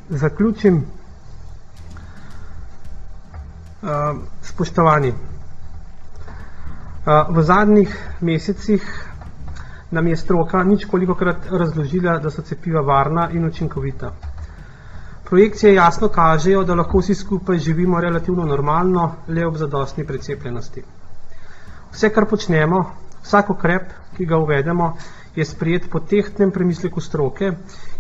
zaključim, 0.10 0.86
uh, 3.82 3.90
spoštovani, 4.42 5.14
V 7.10 7.42
zadnjih 7.42 7.90
mesecih 8.22 8.84
nam 9.92 10.08
je 10.08 10.18
stroka 10.18 10.64
nič 10.64 10.86
kolikokrat 10.86 11.48
razložila, 11.52 12.18
da 12.20 12.30
so 12.30 12.42
cepiva 12.42 12.82
varna 12.82 13.30
in 13.32 13.46
učinkovita. 13.46 14.12
Projekcije 15.30 15.74
jasno 15.74 16.08
kažejo, 16.10 16.64
da 16.64 16.76
lahko 16.76 17.00
vsi 17.00 17.16
skupaj 17.16 17.58
živimo 17.58 18.02
relativno 18.02 18.46
normalno, 18.46 19.16
le 19.28 19.46
ob 19.48 19.58
zadostni 19.58 20.06
precepljenosti. 20.08 20.84
Vse, 21.92 22.10
kar 22.10 22.26
počnemo, 22.26 22.84
vsak 23.24 23.50
ukrep, 23.50 23.94
ki 24.18 24.26
ga 24.26 24.38
uvedemo, 24.38 24.94
je 25.36 25.46
sprijet 25.46 25.90
po 25.92 26.00
tehtnem 26.00 26.52
premisleku 26.52 27.02
stroke 27.02 27.52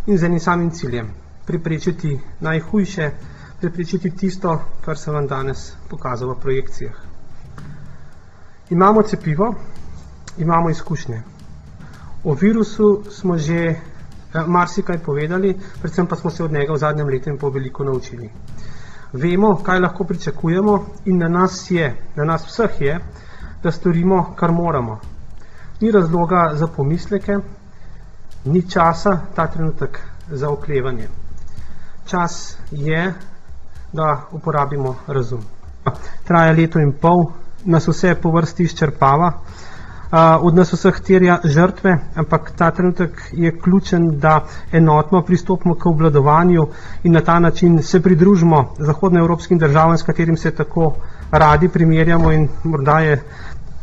in 0.06 0.18
z 0.18 0.24
enim 0.24 0.40
samim 0.40 0.72
ciljem– 0.72 1.12
preprečiti 1.50 2.20
najhujše, 2.40 3.12
preprečiti 3.60 4.12
tisto, 4.12 4.60
kar 4.86 4.98
sem 4.98 5.14
vam 5.14 5.28
danes 5.28 5.74
pokazal 5.90 6.36
v 6.36 6.42
projekcijah. 6.42 6.94
Imamo 8.70 9.02
cepivo, 9.02 9.56
imamo 10.38 10.70
izkušnje. 10.70 11.39
O 12.24 12.34
virusu 12.34 13.04
smo 13.12 13.38
že 13.38 13.56
eh, 13.56 13.78
marsikaj 14.48 14.98
povedali, 15.00 15.56
predvsem 15.82 16.08
pa 16.08 16.16
smo 16.16 16.30
se 16.30 16.44
od 16.44 16.52
njega 16.52 16.74
v 16.74 16.78
zadnjem 16.78 17.08
letu 17.08 17.30
in 17.30 17.38
pol 17.38 17.52
veliko 17.52 17.84
naučili. 17.84 18.30
Vemo, 19.14 19.56
kaj 19.64 19.80
lahko 19.80 20.04
pričakujemo 20.04 20.86
in 21.06 21.18
na 21.18 21.28
nas 21.28 21.72
je, 21.72 21.96
na 22.16 22.24
nas 22.24 22.46
vseh 22.46 22.82
je, 22.82 23.00
da 23.64 23.72
storimo, 23.72 24.34
kar 24.36 24.52
moramo. 24.52 25.00
Ni 25.82 25.92
razloga 25.92 26.52
za 26.54 26.68
pomisleke, 26.68 27.38
ni 28.46 28.70
časa 28.70 29.20
ta 29.36 29.48
trenutek 29.48 30.00
za 30.32 30.50
oklevanje. 30.50 31.08
Čas 32.06 32.58
je, 32.72 33.14
da 33.94 34.28
uporabimo 34.32 34.96
razum. 35.08 35.42
Traja 36.24 36.52
leto 36.52 36.80
in 36.80 36.92
pol, 37.02 37.26
nas 37.66 37.88
vse 37.88 38.16
po 38.16 38.32
vrsti 38.32 38.64
izčrpava, 38.64 39.32
od 40.42 40.56
nas 40.56 40.74
vseh 40.74 41.00
terja 41.06 41.40
žrtve, 41.44 41.98
ampak 42.16 42.52
ta 42.58 42.72
trenutek 42.72 43.30
je 43.32 43.52
ključen, 43.62 44.20
da 44.20 44.46
enotno 44.72 45.22
pristopimo 45.22 45.76
k 45.76 45.86
obladovanju 45.86 46.68
in 47.04 47.14
na 47.14 47.22
ta 47.22 47.40
način 47.40 47.84
se 47.84 48.02
pridružimo 48.02 48.74
zahodnoevropskim 48.78 49.58
državam, 49.58 49.98
s 49.98 50.04
katerim 50.04 50.38
se 50.38 50.52
tako 50.52 50.96
radi 51.32 51.70
primerjamo 51.70 52.32
in 52.32 52.48
morda 52.64 53.00
je 53.00 53.24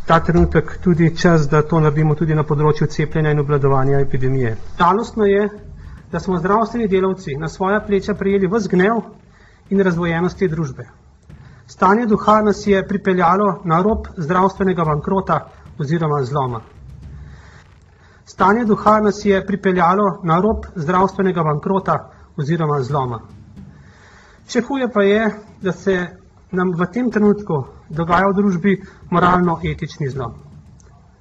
ta 0.06 0.20
trenutek 0.20 0.78
tudi 0.82 1.16
čas, 1.16 1.48
da 1.48 1.62
to 1.62 1.80
naredimo 1.80 2.14
tudi 2.14 2.34
na 2.34 2.42
področju 2.42 2.86
cepljenja 2.86 3.30
in 3.30 3.40
obladovanja 3.42 4.00
epidemije. 4.00 4.56
Žalostno 4.78 5.24
je, 5.26 5.48
da 6.12 6.20
smo 6.20 6.38
zdravstveni 6.38 6.88
delavci 6.88 7.34
na 7.34 7.48
svoja 7.48 7.80
pleča 7.80 8.14
prijeli 8.14 8.46
vse 8.46 8.68
gnev 8.70 9.02
in 9.70 9.82
razvojenost 9.82 10.38
te 10.38 10.48
družbe. 10.48 10.86
Stanje 11.66 12.06
duha 12.06 12.40
nas 12.42 12.66
je 12.66 12.82
pripeljalo 12.88 13.60
na 13.64 13.80
rob 13.82 14.06
zdravstvenega 14.16 14.84
bankrota 14.84 15.40
oziroma 15.78 16.22
zloma. 16.24 16.60
Stanje 18.26 18.64
duha 18.64 19.00
nas 19.00 19.24
je 19.24 19.46
pripeljalo 19.46 20.20
na 20.24 20.40
rob 20.40 20.66
zdravstvenega 20.74 21.42
bankrota 21.42 21.98
oziroma 22.36 22.82
zloma. 22.82 23.20
Še 24.46 24.62
huje 24.62 24.88
pa 24.92 25.02
je, 25.02 25.30
da 25.62 25.72
se 25.72 25.94
nam 26.52 26.72
v 26.78 26.86
tem 26.92 27.10
trenutku 27.10 27.64
dogaja 27.88 28.28
v 28.30 28.36
družbi 28.40 28.74
moralno-etični 29.10 30.10
zlom. 30.10 30.34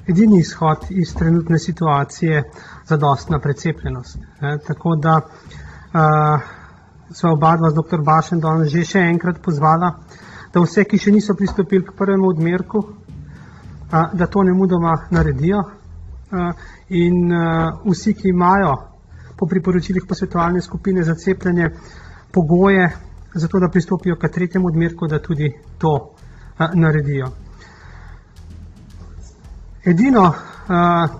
Edini 0.07 0.39
izhod 0.39 0.85
iz 0.89 1.15
trenutne 1.17 1.59
situacije 1.59 2.33
je 2.33 2.43
zadostna 2.85 3.39
precepljenost. 3.39 4.17
E, 4.41 4.57
tako 4.67 4.95
da 4.95 5.15
uh, 5.17 6.51
sva 7.11 7.31
oba 7.31 7.55
dva 7.57 7.71
z 7.71 7.75
dr. 7.79 8.01
Bašen 8.05 8.39
danes 8.39 8.69
že 8.73 8.85
še 8.85 9.07
enkrat 9.09 9.41
pozvala, 9.41 9.95
da 10.53 10.61
vse, 10.61 10.85
ki 10.85 10.97
še 10.97 11.11
niso 11.11 11.35
pristopili 11.35 11.85
k 11.85 11.97
prvemu 11.97 12.29
odmerku, 12.29 12.83
da 14.13 14.27
to 14.27 14.43
ne 14.43 14.53
mudoma 14.53 14.95
naredijo 15.11 15.63
in 16.89 17.31
vsi, 17.85 18.13
ki 18.13 18.29
imajo 18.29 18.75
po 19.37 19.47
priporočilih 19.47 20.03
posvetovalne 20.09 20.61
skupine 20.61 21.03
za 21.03 21.15
cepljenje 21.15 21.69
pogoje 22.31 22.89
za 23.33 23.47
to, 23.47 23.59
da 23.59 23.69
pristopijo 23.69 24.15
k 24.15 24.27
tretjemu 24.31 24.67
odmerku, 24.67 25.07
da 25.07 25.21
tudi 25.21 25.53
to 25.77 26.11
naredijo. 26.73 27.27
Edino, 29.85 30.33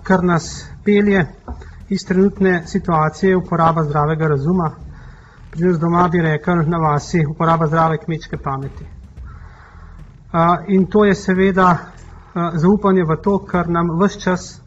kar 0.02 0.24
nas 0.24 0.66
pelje 0.84 1.26
iz 1.88 2.04
trenutne 2.06 2.62
situacije, 2.66 3.30
je 3.30 3.36
uporaba 3.36 3.84
zdravega 3.84 4.28
razuma. 4.28 4.70
Pri 5.50 5.68
nas 5.68 5.78
doma 5.78 6.08
bi 6.08 6.22
rekel 6.22 6.64
na 6.66 6.78
vasi 6.78 7.26
uporaba 7.30 7.66
zdrave 7.66 7.98
kmečke 7.98 8.36
pameti. 8.36 8.86
In 10.68 10.86
to 10.86 11.04
je 11.04 11.14
seveda 11.14 11.78
zaupanje 12.54 13.04
v 13.04 13.16
to, 13.22 13.38
kar 13.38 13.68
nam 13.68 13.88
vse 14.00 14.20
čas 14.20 14.60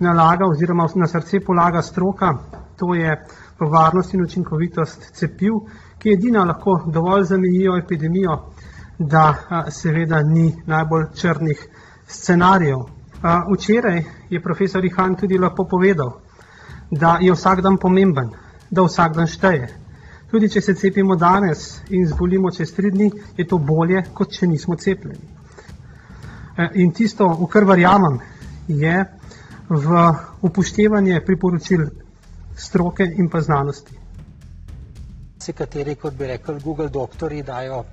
nalaga 0.00 0.46
oziroma 0.46 0.88
na 0.94 1.06
srce 1.06 1.40
polaga 1.40 1.82
stroka, 1.82 2.38
to 2.76 2.94
je 2.94 3.16
varnost 3.60 4.14
in 4.14 4.22
učinkovitost 4.22 5.10
cepiv, 5.14 5.52
ki 5.98 6.12
edina 6.12 6.44
lahko 6.44 6.78
dovolj 6.86 7.24
zamejijo 7.24 7.76
epidemijo, 7.78 8.36
da 8.98 9.34
seveda 9.70 10.22
ni 10.22 10.54
najbolj 10.66 11.04
črnih 11.14 11.66
scenarijev. 12.06 12.78
Včeraj 13.52 14.04
je 14.30 14.42
profesor 14.42 14.84
Ihan 14.84 15.16
tudi 15.16 15.38
lepo 15.38 15.64
povedal, 15.64 16.12
da 16.90 17.18
je 17.20 17.32
vsak 17.32 17.60
dan 17.60 17.76
pomemben, 17.76 18.30
da 18.70 18.82
vsak 18.82 19.16
dan 19.16 19.26
šteje. 19.26 19.68
Tudi 20.30 20.48
če 20.48 20.60
se 20.60 20.74
cepimo 20.74 21.16
danes 21.16 21.82
in 21.90 22.06
zbolimo 22.06 22.50
čez 22.50 22.72
tri 22.74 22.90
dni, 22.90 23.10
je 23.36 23.46
to 23.46 23.58
bolje, 23.58 24.02
kot 24.14 24.30
če 24.32 24.46
nismo 24.46 24.76
cepljeni. 24.76 25.39
In 26.74 26.92
tisto, 26.92 27.28
v 27.28 27.48
kar 27.48 27.64
verjamem, 27.64 28.20
je 28.68 29.04
v 29.70 30.02
upoštevanje 30.42 31.20
priporočil 31.26 31.86
stroke 32.56 33.06
in 33.06 33.30
pa 33.30 33.40
znanosti. 33.40 33.96
Vsi, 35.40 35.52
kateri, 35.56 35.94
kot 35.96 36.14
bi 36.14 36.26
rekel, 36.26 36.58
Google 36.60 36.90
doktori 36.92 37.42
dajo, 37.42 37.84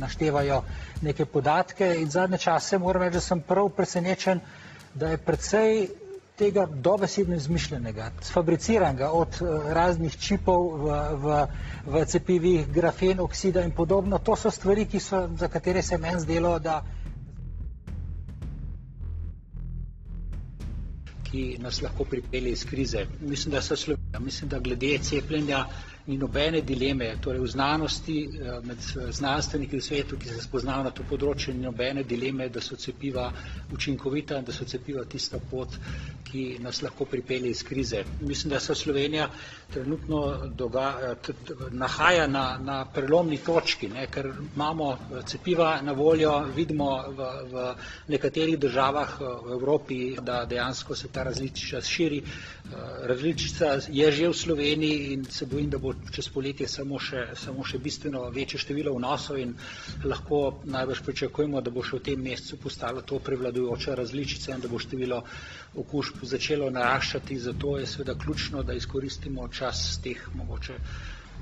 naštevajo 0.00 0.62
neke 1.02 1.26
podatke 1.26 1.90
in 2.00 2.08
zadnje 2.10 2.38
čase 2.38 2.78
moram 2.78 3.02
reči, 3.02 3.18
da 3.18 3.20
sem 3.20 3.42
prav 3.44 3.68
presenečen, 3.76 4.40
da 4.94 5.10
je 5.12 5.18
predvsej 5.20 5.88
tega 6.38 6.66
dobesedno 6.66 7.36
izmišljenega, 7.36 8.10
sfabriciranega 8.22 9.10
od 9.10 9.36
raznih 9.68 10.16
čipov 10.16 10.64
v, 10.80 10.96
v, 11.22 11.36
v 11.86 12.04
cepivih, 12.10 12.66
grafen, 12.72 13.20
oksida 13.20 13.62
in 13.62 13.70
podobno. 13.70 14.18
To 14.18 14.36
so 14.36 14.50
stvari, 14.50 14.88
so, 15.00 15.28
za 15.36 15.48
katere 15.48 15.82
se 15.82 15.98
meni 15.98 16.20
zdelo, 16.20 16.58
da 16.58 16.80
ki 21.34 21.56
nas 21.58 21.82
lahko 21.82 22.04
pripelje 22.04 22.50
iz 22.50 22.64
krize. 22.70 23.06
Mislim, 23.20 23.52
da 23.52 23.62
so 23.62 23.76
Slovenija, 23.76 24.20
mislim, 24.20 24.48
da 24.50 24.58
glede 24.58 24.98
cepljenja 25.02 25.64
ni 26.06 26.18
nobene 26.20 26.60
dileme, 26.60 27.16
torej 27.20 27.40
v 27.40 27.48
znanosti, 27.48 28.18
med 28.64 28.80
znanstveniki 29.10 29.78
v 29.78 29.84
svetu, 29.84 30.18
ki 30.20 30.28
se 30.28 30.42
spoznajo 30.44 30.84
na 30.84 30.90
to 30.92 31.06
področje, 31.08 31.54
ni 31.56 31.64
nobene 31.64 32.04
dileme, 32.04 32.50
da 32.52 32.60
so 32.60 32.76
cepiva 32.76 33.30
učinkovita 33.72 34.36
in 34.36 34.44
da 34.44 34.52
so 34.52 34.66
cepiva 34.68 35.04
tista 35.08 35.40
pot, 35.50 35.78
ki 36.28 36.58
nas 36.60 36.82
lahko 36.84 37.06
pripelje 37.08 37.54
iz 37.54 37.62
krize. 37.64 38.02
Mislim, 38.20 38.52
da 38.52 38.60
se 38.60 38.74
Slovenija 38.74 39.30
trenutno 39.72 40.50
doga, 40.52 41.14
nahaja 41.72 42.26
na, 42.26 42.58
na 42.60 42.84
prelomni 42.84 43.38
točki, 43.40 43.88
ne, 43.88 44.04
ker 44.12 44.28
imamo 44.54 44.90
cepiva 45.24 45.78
na 45.82 45.96
voljo, 45.96 46.34
vidimo 46.56 46.90
v, 47.16 47.30
v 47.52 47.64
nekaterih 48.12 48.58
državah 48.60 49.16
v 49.20 49.56
Evropi, 49.56 50.00
da 50.20 50.42
dejansko 50.44 50.94
se 50.94 51.08
ta 51.08 51.24
različica 51.24 51.80
širi. 51.80 52.20
Različica 53.08 53.78
je 53.88 54.12
že 54.12 54.28
v 54.28 54.36
Sloveniji 54.36 55.12
in 55.14 55.24
se 55.24 55.46
bojim, 55.46 55.70
da 55.70 55.78
bo 55.78 55.93
čez 56.10 56.28
poletje 56.28 56.68
samo 56.68 56.98
še, 56.98 57.26
samo 57.38 57.64
še 57.64 57.78
bistveno 57.78 58.24
večje 58.34 58.60
število 58.62 58.94
vnosov 58.96 59.38
in 59.40 59.54
lahko 60.04 60.40
najbrž 60.64 61.02
pričakujemo, 61.06 61.60
da 61.60 61.70
bo 61.70 61.82
še 61.82 61.98
v 61.98 62.04
tem 62.10 62.22
mesecu 62.22 62.58
postala 62.62 63.02
to 63.02 63.18
prevladujoča 63.18 63.96
različica 63.98 64.54
in 64.54 64.64
da 64.64 64.68
bo 64.68 64.78
število 64.78 65.22
okužb 65.84 66.24
začelo 66.34 66.70
naraščati. 66.70 67.38
Zato 67.38 67.78
je 67.78 67.86
seveda 67.86 68.14
ključno, 68.18 68.62
da 68.62 68.76
izkoristimo 68.78 69.48
čas 69.48 69.98
teh 70.04 70.20
mogoče 70.34 70.78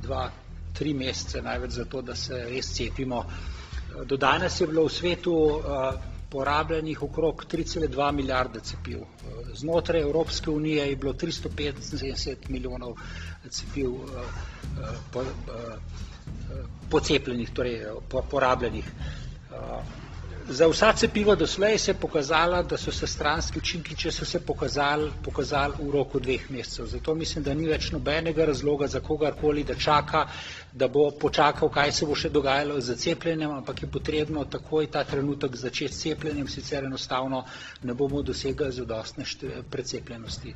dva, 0.03 0.31
tri 0.73 0.95
mesece 0.95 1.43
največ 1.43 1.77
za 1.81 1.85
to, 1.85 2.01
da 2.03 2.17
se 2.17 2.45
res 2.49 2.73
cepimo. 2.75 3.25
Do 4.09 4.17
danes 4.17 4.57
je 4.61 4.67
bilo 4.67 4.87
v 4.89 4.93
svetu 4.93 5.37
porabljenih 6.33 7.03
okrog 7.03 7.45
3,2 7.45 8.13
milijarde 8.13 8.61
cepiv. 8.61 9.05
Znotraj 9.55 10.01
Evropske 10.01 10.51
unije 10.51 10.89
je 10.89 10.97
bilo 10.97 11.13
375 11.13 12.49
milijonov 12.49 12.97
cepiv 13.51 13.91
pocepljenih, 16.91 17.51
torej 17.51 17.87
porabljenih. 18.31 18.85
Za 20.53 20.67
vsa 20.69 20.93
cepiva 20.93 21.35
doslej 21.35 21.79
se 21.79 21.91
je 21.91 21.95
pokazalo, 21.95 22.63
da 22.63 22.77
so 22.77 22.93
se 22.93 23.07
stranski 23.07 23.59
učinki, 23.59 23.95
če 23.97 24.11
so 24.13 24.25
se 24.29 24.41
pokazali, 24.45 25.09
pokazali 25.25 25.79
v 25.81 25.91
roku 25.91 26.21
dveh 26.21 26.51
mesecev. 26.51 26.87
Zato 26.87 27.15
mislim, 27.15 27.45
da 27.45 27.55
ni 27.55 27.65
več 27.71 27.89
nobenega 27.95 28.45
razloga 28.45 28.87
za 28.87 29.01
kogarkoli, 29.01 29.65
da 29.65 29.75
čaka, 29.75 30.27
da 30.73 30.89
bo 30.89 31.07
počakal, 31.21 31.71
kaj 31.73 31.93
se 31.93 32.07
bo 32.07 32.15
še 32.15 32.29
dogajalo 32.29 32.77
z 32.81 32.97
cepljenjem, 33.01 33.51
ampak 33.63 33.81
je 33.83 33.89
potrebno 33.95 34.45
takoj 34.45 34.91
ta 34.93 35.05
trenutek 35.09 35.57
začeti 35.57 35.95
s 35.95 36.03
cepljenjem, 36.03 36.49
sicer 36.49 36.85
enostavno 36.85 37.45
ne 37.83 37.95
bomo 37.95 38.21
dosegali 38.23 38.77
zadostne 38.77 39.25
precepljenosti. 39.71 40.53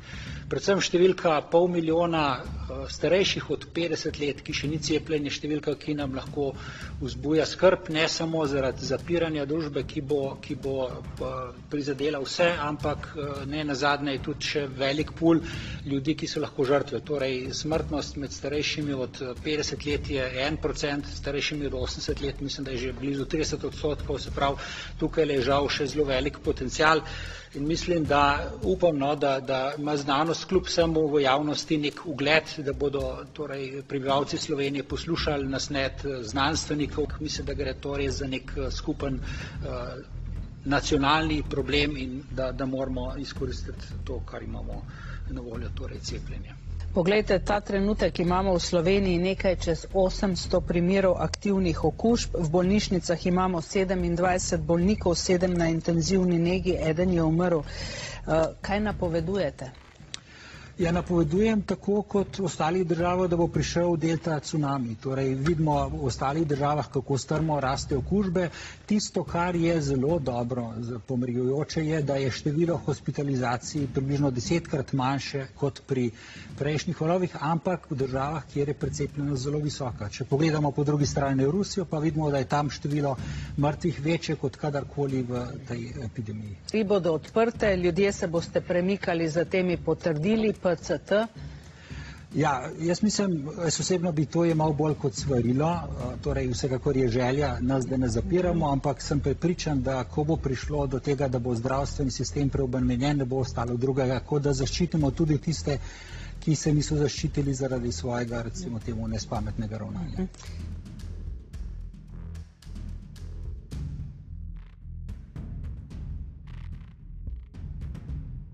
Predvsem 0.49 0.81
številka 0.81 1.39
pol 1.49 1.67
milijona 1.73 2.43
starejših 2.93 3.49
od 3.49 3.65
50 3.73 4.21
let, 4.21 4.45
ki 4.45 4.53
še 4.53 4.69
ni 4.69 4.77
cepljenje, 4.77 5.33
številka, 5.39 5.73
ki 5.73 5.97
nam 5.97 6.13
lahko 6.21 6.51
vzbuja 7.01 7.49
skrb, 7.49 7.89
ne 7.97 8.05
samo 8.09 8.45
zaradi 8.45 8.85
zapiranja 8.85 9.49
družbe, 9.49 9.86
ki 9.87 10.01
bo, 10.01 10.37
ki 10.41 10.55
bo 10.55 10.73
prizadela 11.71 12.19
vse, 12.19 12.47
ampak 12.61 13.07
ne 13.47 13.63
nazadnje 13.63 14.13
je 14.17 14.21
tudi 14.23 14.47
še 14.47 14.63
velik 14.79 15.11
pul 15.17 15.41
ljudi, 15.85 16.15
ki 16.15 16.27
so 16.27 16.43
lahko 16.43 16.65
žrtve. 16.65 17.01
Torej, 17.01 17.37
smrtnost 17.53 18.19
med 18.21 18.35
starejšimi 18.35 18.93
od 18.97 19.21
50 19.45 19.87
let 19.89 20.09
je 20.09 20.27
en 20.45 20.57
procent, 20.57 21.07
starejšimi 21.17 21.67
od 21.67 21.79
80 21.81 22.21
let 22.25 22.41
mislim, 22.41 22.65
da 22.65 22.75
je 22.75 22.83
že 22.85 22.93
blizu 22.93 23.25
30 23.25 23.65
odstotkov, 23.65 24.19
se 24.19 24.31
pravi, 24.31 24.61
tukaj 24.99 25.31
je 25.31 25.41
žal 25.41 25.69
še 25.69 25.87
zelo 25.87 26.05
velik 26.05 26.39
potencial 26.43 27.01
in 27.55 27.67
mislim, 27.67 28.05
da 28.05 28.51
upam, 28.63 28.97
no, 28.97 29.15
da, 29.15 29.39
da 29.39 29.73
ima 29.77 29.97
znanost 29.97 30.45
kljub 30.45 30.65
vsemu 30.65 31.07
v 31.07 31.21
javnosti 31.21 31.77
nek 31.77 32.01
ugled, 32.05 32.43
da 32.57 32.73
bodo 32.73 33.23
torej 33.33 33.81
prebivalci 33.87 34.37
Slovenije 34.37 34.83
poslušali 34.83 35.47
nasnet 35.47 36.05
znanstvenikov, 36.21 37.05
mislim, 37.19 37.45
da 37.45 37.53
gre 37.53 37.73
to 37.73 37.97
res 37.97 38.19
za 38.19 38.27
nek 38.27 38.51
skupen 38.71 39.15
uh, 39.15 39.73
nacionalni 40.65 41.43
problem 41.49 41.97
in 41.97 42.23
da, 42.31 42.51
da 42.51 42.65
moramo 42.65 43.13
izkoristiti 43.17 43.93
to, 44.05 44.19
kar 44.25 44.43
imamo 44.43 44.83
na 45.29 45.41
voljo, 45.41 45.69
torej 45.75 45.99
cepljenje. 45.99 46.66
Poglejte, 46.97 47.37
ta 47.39 47.61
trenutek 47.61 48.19
imamo 48.19 48.55
v 48.57 48.59
Sloveniji 48.59 49.17
nekaj 49.21 49.55
čez 49.61 49.85
800 49.93 50.61
primerov 50.65 51.19
aktivnih 51.21 51.83
okužb, 51.85 52.33
v 52.33 52.49
bolnišnicah 52.49 53.25
imamo 53.29 53.61
27 53.61 54.57
bolnikov, 54.65 55.13
7 55.13 55.45
na 55.53 55.69
intenzivni 55.69 56.39
negi, 56.41 56.73
eden 56.73 57.13
je 57.13 57.21
umrl. 57.23 57.61
Kaj 58.61 58.79
napovedujete? 58.81 59.69
Ja, 60.77 60.91
napovedujem 60.93 61.61
tako 61.65 62.03
kot 62.05 62.37
v 62.37 62.43
ostalih 62.45 62.83
državah, 62.85 63.25
da 63.29 63.37
bo 63.37 63.47
prišel 63.49 63.95
delta 63.97 64.35
tsunami. 64.39 64.93
Torej, 65.01 65.31
vidimo 65.33 65.73
v 65.89 66.03
ostalih 66.05 66.43
državah, 66.47 66.85
kako 66.93 67.17
strmo 67.17 67.55
raste 67.59 67.97
okužbe. 67.97 68.49
Tisto, 68.85 69.23
kar 69.23 69.55
je 69.55 69.73
zelo 69.81 70.19
dobro, 70.19 70.67
pomirjujoče 71.07 71.85
je, 71.85 72.01
da 72.01 72.15
je 72.21 72.29
število 72.31 72.75
hospitalizacij 72.85 73.87
približno 73.93 74.29
desetkrat 74.31 74.93
manjše 74.93 75.47
kot 75.57 75.81
pri 75.87 76.11
prejšnjih 76.59 77.01
valovih, 77.01 77.33
ampak 77.41 77.89
v 77.89 77.97
državah, 78.03 78.45
kjer 78.53 78.69
je 78.69 78.77
precepljenost 78.77 79.43
zelo 79.43 79.63
visoka. 79.65 80.09
Če 80.09 80.29
pogledamo 80.29 80.71
po 80.71 80.83
drugi 80.83 81.05
strani 81.09 81.45
Rusijo, 81.45 81.85
pa 81.85 81.97
vidimo, 81.99 82.29
da 82.29 82.37
je 82.37 82.51
tam 82.53 82.69
število 82.69 83.15
mrtvih 83.57 83.99
večje 84.05 84.35
kot 84.35 84.61
kadarkoli 84.61 85.25
v 85.25 85.41
tej 85.67 85.89
epidemiji. 86.05 86.55
Tri 86.69 86.83
bodo 86.83 87.17
odprte, 87.17 87.73
ljudje 87.77 88.13
se 88.13 88.27
boste 88.27 88.61
premikali 88.61 89.29
za 89.29 89.45
temi 89.45 89.77
potrdili, 89.77 90.53
PCT? 90.67 91.11
Ja, 92.35 92.69
jaz 92.79 93.01
mislim, 93.03 93.49
jaz 93.63 93.79
osebno 93.79 94.11
bi 94.11 94.25
to 94.25 94.43
jemal 94.45 94.73
bolj 94.73 94.93
kot 94.99 95.15
svarilo, 95.15 95.69
torej 96.21 96.47
vsekakor 96.51 96.97
je 96.97 97.07
želja 97.07 97.57
nas, 97.59 97.85
da 97.87 97.97
ne 97.97 98.09
zapiramo, 98.09 98.71
ampak 98.71 99.01
sem 99.01 99.19
prepričan, 99.19 99.81
da 99.83 100.03
ko 100.03 100.23
bo 100.23 100.35
prišlo 100.35 100.87
do 100.87 100.99
tega, 100.99 101.27
da 101.27 101.39
bo 101.39 101.55
zdravstveni 101.55 102.11
sistem 102.11 102.49
preobremenjen, 102.49 103.17
ne 103.17 103.25
bo 103.25 103.39
ostalo 103.39 103.77
drugega, 103.77 104.19
kot 104.19 104.43
da 104.43 104.53
zaščitimo 104.53 105.11
tudi 105.11 105.37
tiste, 105.37 105.79
ki 106.39 106.55
se 106.55 106.73
niso 106.73 106.95
zaščitili 106.95 107.53
zaradi 107.53 107.91
svojega, 107.91 108.41
recimo 108.41 108.79
temu, 108.79 109.07
nespametnega 109.07 109.77
ravnanja. 109.77 110.27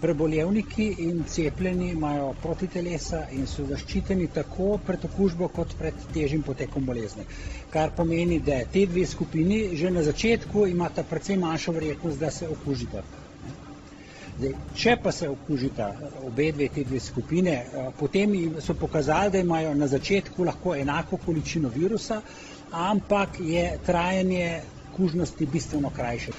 Prebolevniki 0.04 0.86
in 1.00 1.24
cepljeni 1.24 1.90
imajo 1.94 2.34
protitelesa 2.44 3.22
in 3.32 3.46
so 3.48 3.64
zaščiteni 3.70 4.28
tako 4.36 4.78
pred 4.88 5.06
okužbo 5.08 5.48
kot 5.56 5.76
pred 5.80 6.02
težjim 6.14 6.44
potekom 6.44 6.84
bolezni. 6.86 7.24
Kar 7.72 7.94
pomeni, 7.96 8.42
da 8.44 8.58
te 8.74 8.84
dve 8.86 9.06
skupini 9.08 9.62
že 9.80 9.92
na 9.92 10.04
začetku 10.04 10.66
imata 10.68 11.08
precej 11.08 11.40
manjšo 11.40 11.78
verjetnost, 11.80 12.20
da 12.20 12.32
se 12.32 12.50
okužita. 12.52 13.04
Zdaj, 14.34 14.54
če 14.76 14.96
pa 15.04 15.12
se 15.12 15.30
okužita 15.30 15.88
obe 16.26 16.52
dve 16.52 16.68
te 16.76 16.84
dve 16.84 17.00
skupine, 17.00 17.56
potem 18.00 18.34
so 18.62 18.74
pokazali, 18.74 19.32
da 19.32 19.40
imajo 19.40 19.74
na 19.78 19.88
začetku 19.88 20.44
lahko 20.44 20.76
enako 20.76 21.20
količino 21.26 21.70
virusa, 21.70 22.22
ampak 22.72 23.40
je 23.40 23.78
trajanje 23.86 24.48
kužnosti 24.92 25.46
bistveno 25.46 25.90
krajše. 25.90 26.34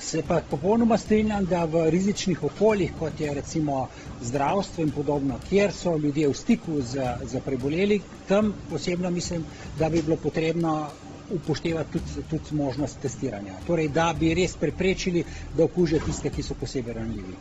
Se 0.00 0.22
pa 0.22 0.40
popolnoma 0.40 0.98
strinjam, 0.98 1.44
da 1.44 1.64
v 1.64 1.90
rizičnih 1.90 2.44
okoljih, 2.44 2.92
kot 2.98 3.20
je 3.20 3.34
recimo 3.34 3.88
zdravstvo 4.20 4.84
in 4.84 4.90
podobno, 4.90 5.38
kjer 5.48 5.72
so 5.72 5.96
ljudje 5.96 6.28
v 6.28 6.34
stiku 6.34 6.80
z, 6.82 7.02
z 7.24 7.40
preboleli, 7.40 8.00
tam 8.28 8.52
osebno 8.70 9.10
mislim, 9.10 9.44
da 9.78 9.88
bi 9.88 10.02
bilo 10.02 10.16
potrebno 10.16 10.74
upoštevati 11.30 11.92
tudi, 11.92 12.26
tudi 12.30 12.54
možnost 12.54 12.98
testiranja. 12.98 13.58
Torej, 13.66 13.88
da 13.88 14.14
bi 14.14 14.34
res 14.34 14.56
preprečili, 14.56 15.24
da 15.52 15.64
okužijo 15.64 16.00
tiste, 16.00 16.30
ki 16.30 16.42
so 16.42 16.54
posebej 16.54 16.94
ranljivi. 16.94 17.36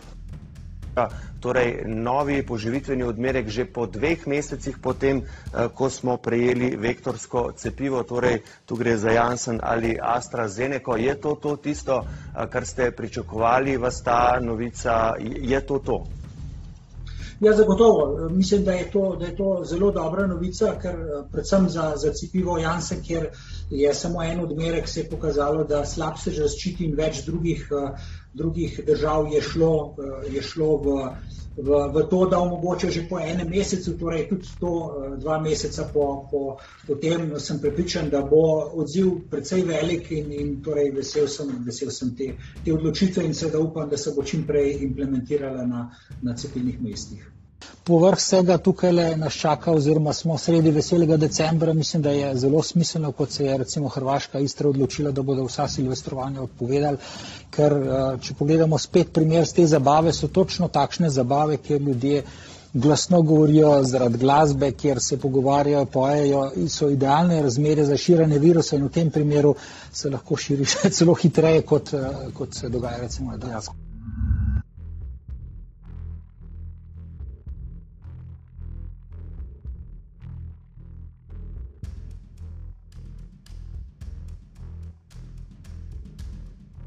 Torej, 1.40 1.86
novi 1.86 2.42
poživitveni 2.42 3.04
odmerek 3.06 3.50
že 3.54 3.66
po 3.66 3.86
dveh 3.86 4.28
mesecih 4.28 4.78
potem, 4.82 5.22
ko 5.54 5.90
smo 5.90 6.18
prejeli 6.18 6.74
vektorsko 6.76 7.54
cepivo, 7.54 8.02
torej 8.04 8.42
tu 8.66 8.76
gre 8.76 8.98
za 8.98 9.14
Janssen 9.14 9.62
ali 9.64 9.98
AstraZeneca. 10.02 10.98
Je 10.98 11.14
to 11.22 11.36
to 11.36 11.56
tisto, 11.56 12.02
kar 12.34 12.66
ste 12.66 12.92
pričakovali, 12.92 13.78
vas 13.78 14.02
ta 14.02 14.40
novica, 14.42 15.14
je 15.22 15.62
to 15.62 15.80
to? 15.80 15.98
Ja, 17.40 17.54
zagotovo. 17.54 18.30
Mislim, 18.30 18.64
da 18.66 18.72
je 18.72 18.92
to, 18.92 19.16
da 19.20 19.26
je 19.26 19.36
to 19.36 19.62
zelo 19.66 19.92
dobra 19.92 20.28
novica, 20.28 20.74
ker 20.82 20.96
predvsem 21.32 21.70
za, 21.70 21.94
za 21.96 22.14
cepivo 22.14 22.58
Janssen, 22.58 23.04
kjer 23.04 23.30
je 23.70 23.94
samo 23.94 24.24
en 24.24 24.40
odmerek, 24.40 24.88
se 24.88 25.00
je 25.00 25.10
pokazalo, 25.10 25.64
da 25.64 25.86
slab 25.86 26.18
se 26.18 26.32
zaščiti 26.32 26.86
in 26.86 26.96
več 26.98 27.22
drugih, 27.26 27.68
drugih 28.34 28.82
držav 28.86 29.28
je 29.34 29.42
šlo, 29.42 29.96
je 30.32 30.42
šlo 30.42 30.78
v, 30.78 30.96
v, 31.58 31.70
v 31.94 32.04
to, 32.10 32.26
da 32.30 32.40
omogoča 32.40 32.90
že 32.90 33.08
po 33.10 33.20
enem 33.20 33.50
mesecu, 33.50 33.98
torej 33.98 34.28
tudi 34.30 34.48
to 34.60 34.74
dva 35.18 35.40
meseca 35.42 35.90
po, 35.94 36.28
po, 36.32 36.58
po 36.88 36.96
tem 36.96 37.40
sem 37.40 37.60
prepričan, 37.60 38.10
da 38.10 38.22
bo 38.22 38.44
odziv 38.74 39.30
precej 39.32 39.64
velik 39.64 40.12
in, 40.12 40.32
in 40.32 40.62
torej 40.64 40.92
vesel 40.92 41.28
sem, 41.28 41.50
vesel 41.66 41.92
sem 41.92 42.16
te, 42.16 42.34
te 42.66 42.74
odločitve 42.74 43.26
in 43.26 43.34
seveda 43.34 43.60
upam, 43.60 43.90
da 43.90 43.98
se 43.98 44.14
bo 44.16 44.24
čim 44.24 44.46
prej 44.48 44.78
implementirala 44.84 45.66
na, 45.66 45.90
na 46.22 46.36
cepilnih 46.36 46.82
mestih. 46.82 47.37
Povrh 47.88 48.20
vsega 48.20 48.58
tukaj 48.58 48.92
nas 49.16 49.34
čaka 49.40 49.72
oziroma 49.72 50.14
smo 50.14 50.38
sredi 50.38 50.72
veselega 50.76 51.18
decembra, 51.18 51.74
mislim, 51.74 52.02
da 52.04 52.12
je 52.12 52.34
zelo 52.36 52.64
smiselno, 52.64 53.12
kot 53.12 53.32
se 53.32 53.46
je 53.46 53.58
recimo 53.58 53.88
Hrvaška 53.88 54.40
Istra 54.40 54.70
odločila, 54.70 55.12
da 55.12 55.22
bodo 55.22 55.46
vsa 55.48 55.68
silvestrovanja 55.72 56.42
odpovedali, 56.44 56.98
ker 57.56 57.78
če 58.22 58.36
pogledamo 58.40 58.78
spet 58.78 59.14
primer 59.16 59.48
z 59.48 59.60
te 59.62 59.68
zabave, 59.72 60.14
so 60.14 60.28
točno 60.28 60.68
takšne 60.68 61.10
zabave, 61.10 61.58
kjer 61.58 61.82
ljudje 61.82 62.24
glasno 62.74 63.22
govorijo 63.22 63.84
zaradi 63.84 64.18
glasbe, 64.18 64.72
kjer 64.72 65.00
se 65.02 65.18
pogovarjajo, 65.18 65.86
pojejo 65.86 66.52
in 66.56 66.70
so 66.70 66.90
idealne 66.90 67.42
razmere 67.42 67.86
za 67.86 67.98
širjenje 67.98 68.40
virusa 68.40 68.76
in 68.76 68.86
v 68.86 68.92
tem 69.00 69.12
primeru 69.12 69.56
se 69.94 70.10
lahko 70.10 70.36
širi 70.36 70.66
še 70.76 70.90
celo 70.90 71.16
hitreje, 71.16 71.62
kot, 71.62 71.94
kot 72.34 72.54
se 72.54 72.70
dogaja 72.70 72.98
recimo 73.08 73.32
na 73.32 73.38
Danskem. 73.38 73.87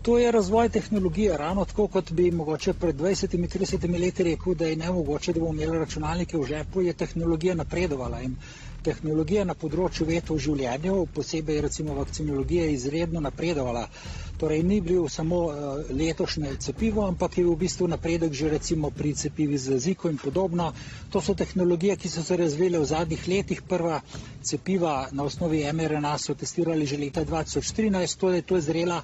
To 0.02 0.18
je 0.18 0.32
razvoj 0.32 0.68
tehnologije, 0.68 1.36
ravno 1.36 1.64
tako, 1.64 1.86
kot 1.88 2.12
bi 2.12 2.30
mogoče 2.30 2.72
pred 2.74 2.96
dvajsetimi, 2.96 3.48
tridesetimi 3.48 3.98
leti 3.98 4.24
rekel, 4.24 4.54
da 4.54 4.66
je 4.66 4.76
nemogoče, 4.76 5.32
da 5.32 5.40
bomo 5.40 5.52
imeli 5.54 5.78
računalnike 5.78 6.38
v 6.38 6.46
žepu, 6.46 6.82
je 6.82 6.92
tehnologija 6.94 7.54
napredovala 7.54 8.22
in 8.22 8.36
tehnologija 8.82 9.44
na 9.44 9.54
področju 9.54 10.06
veta 10.06 10.32
v 10.32 10.40
življenju, 10.40 10.94
posebej 11.14 11.60
recimo 11.60 11.94
vakcinologija, 11.94 12.64
je 12.64 12.72
izredno 12.74 13.20
napredovala. 13.20 13.84
Torej, 14.40 14.62
ni 14.64 14.80
bil 14.80 15.04
samo 15.08 15.52
letošnje 15.92 16.54
cepivo, 16.64 17.04
ampak 17.04 17.38
je 17.38 17.44
v 17.44 17.56
bistvu 17.60 17.88
napredek 17.92 18.32
že 18.32 18.48
recimo 18.48 18.88
pri 18.90 19.12
cepivi 19.12 19.58
za 19.58 19.76
ziko 19.78 20.08
in 20.08 20.16
podobno. 20.16 20.72
To 21.12 21.20
so 21.20 21.34
tehnologije, 21.36 21.96
ki 21.96 22.08
so 22.08 22.24
se 22.24 22.36
razvile 22.36 22.80
v 22.80 22.88
zadnjih 22.88 23.28
letih. 23.28 23.62
Prva 23.62 24.00
cepiva 24.42 25.08
na 25.12 25.28
osnovi 25.28 25.60
mRNA 25.72 26.16
so 26.18 26.34
testirali 26.34 26.86
že 26.86 26.96
leta 26.96 27.24
dva 27.24 27.44
tisoč 27.44 27.72
trinajst, 27.76 28.18
torej 28.18 28.42
to 28.42 28.56
je 28.56 28.62
zrela 28.62 29.02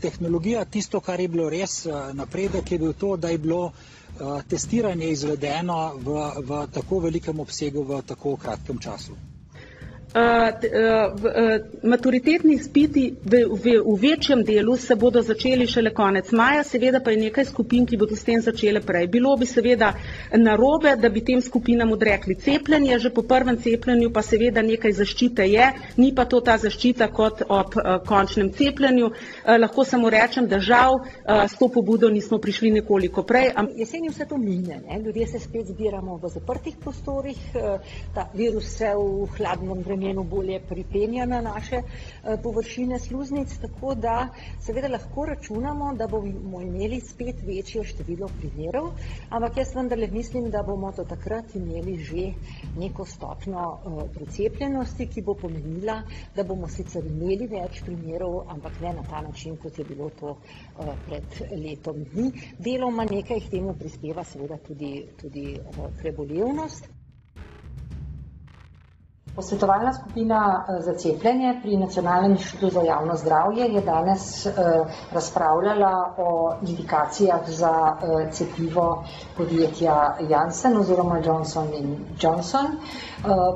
tehnologija. 0.00 0.64
Tisto, 0.64 1.00
kar 1.00 1.20
je 1.20 1.28
bilo 1.28 1.50
res 1.52 1.84
napredek, 2.12 2.72
je 2.72 2.78
bil 2.78 2.92
to, 2.92 3.16
da 3.16 3.28
je 3.28 3.38
bilo 3.38 3.72
testiranje 4.48 5.10
izvedeno 5.12 5.92
v, 6.00 6.30
v 6.40 6.66
tako 6.72 7.04
velikem 7.04 7.40
obsegu 7.40 7.84
v 7.84 8.00
tako 8.02 8.36
kratkem 8.36 8.80
času. 8.80 9.29
Maturitetni 11.82 12.54
izpiti 12.54 13.14
v, 13.24 13.44
v, 13.46 13.78
v 13.78 13.94
večjem 14.02 14.42
delu 14.44 14.76
se 14.76 14.94
bodo 14.96 15.22
začeli 15.22 15.66
šele 15.70 15.92
konec 15.94 16.32
maja, 16.32 16.64
seveda 16.66 17.00
pa 17.00 17.10
je 17.14 17.20
nekaj 17.20 17.44
skupin, 17.44 17.86
ki 17.86 17.96
bodo 17.96 18.16
s 18.18 18.26
tem 18.26 18.42
začele 18.42 18.80
prej. 18.82 19.06
Bilo 19.06 19.36
bi 19.38 19.46
seveda 19.46 19.92
narobe, 20.34 20.96
da 20.98 21.08
bi 21.08 21.22
tem 21.24 21.42
skupinam 21.42 21.92
odrekli 21.94 22.34
cepljenje, 22.34 22.98
že 22.98 23.10
po 23.14 23.22
prvem 23.22 23.56
cepljenju 23.62 24.10
pa 24.10 24.22
seveda 24.22 24.62
nekaj 24.62 24.92
zaščite 24.98 25.46
je, 25.46 25.70
ni 25.96 26.10
pa 26.14 26.24
to 26.26 26.40
ta 26.40 26.58
zaščita 26.58 27.12
kot 27.14 27.46
ob 27.46 27.78
končnem 28.06 28.50
cepljenju. 28.50 29.12
Lahko 29.46 29.84
samo 29.84 30.10
rečem, 30.10 30.50
da 30.50 30.58
žal 30.58 31.04
s 31.22 31.54
to 31.54 31.70
pobudo 31.70 32.10
nismo 32.10 32.38
prišli 32.42 32.70
nekoliko 32.80 33.22
prej. 33.22 33.54
Jeseni 33.78 34.10
vse 34.10 34.26
to 34.26 34.38
mine, 34.38 34.82
ne? 34.88 34.98
ljudje 34.98 35.26
se 35.26 35.38
spet 35.38 35.70
zbiramo 35.70 36.18
v 36.18 36.34
zaprtih 36.34 36.74
prostorih, 36.82 37.38
ta 38.14 38.26
virus 38.34 38.74
se 38.74 38.90
v 38.90 39.30
hladnem 39.38 39.78
vremenu 39.78 39.99
vremenu 40.00 40.24
bolje 40.24 40.60
pripenja 40.60 41.26
na 41.26 41.40
naše 41.40 41.82
površine 42.42 42.98
sluznic, 42.98 43.58
tako 43.58 43.94
da 43.94 44.28
seveda 44.60 44.88
lahko 44.88 45.26
računamo, 45.26 45.94
da 45.94 46.06
bomo 46.06 46.60
imeli 46.60 47.00
spet 47.00 47.42
večje 47.42 47.84
število 47.84 48.28
primerov, 48.40 48.90
ampak 49.30 49.56
jaz 49.56 49.74
vendarle 49.76 50.08
mislim, 50.08 50.50
da 50.50 50.62
bomo 50.62 50.92
do 50.96 51.04
takrat 51.04 51.54
imeli 51.54 51.96
že 52.00 52.32
neko 52.76 53.04
stopnjo 53.04 53.66
precepljenosti, 54.14 55.06
ki 55.06 55.22
bo 55.22 55.34
pomenila, 55.34 56.02
da 56.36 56.44
bomo 56.44 56.68
sicer 56.68 57.04
imeli 57.06 57.46
več 57.46 57.82
primerov, 57.84 58.40
ampak 58.48 58.80
ne 58.80 58.92
na 58.92 59.02
ta 59.02 59.20
način, 59.20 59.56
kot 59.56 59.78
je 59.78 59.84
bilo 59.84 60.10
to 60.20 60.36
pred 61.06 61.24
letom 61.60 62.04
dni. 62.04 62.30
Deloma 62.58 63.04
nekaj 63.04 63.40
k 63.40 63.50
temu 63.50 63.74
prispeva 63.74 64.24
seveda 64.24 64.56
tudi, 64.66 64.94
tudi 65.20 65.46
prebolevnost. 66.00 66.99
Posvetovalna 69.40 69.92
skupina 69.92 70.38
eh, 70.68 70.82
za 70.82 70.92
cepljenje 70.94 71.54
pri 71.62 71.76
Nacionalnem 71.76 72.32
inštitutu 72.32 72.70
za 72.74 72.80
javno 72.82 73.16
zdravje 73.16 73.64
je 73.72 73.80
danes 73.80 74.46
eh, 74.46 74.52
razpravljala 75.12 75.92
o 76.18 76.54
indikacijah 76.68 77.40
za 77.48 77.72
eh, 77.72 78.30
cepivo 78.32 79.04
podjetja 79.36 80.16
Janssen 80.28 80.76
oziroma 80.76 81.18
Johnson 81.24 81.68
Johnson. 82.20 82.66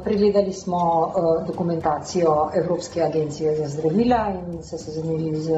Pregledali 0.04 0.52
smo 0.52 1.12
dokumentacijo 1.46 2.50
Evropske 2.54 3.02
agencije 3.02 3.56
za 3.56 3.68
zdravila 3.68 4.28
in 4.30 4.62
se 4.62 4.78
seznanili 4.78 5.36
z 5.36 5.50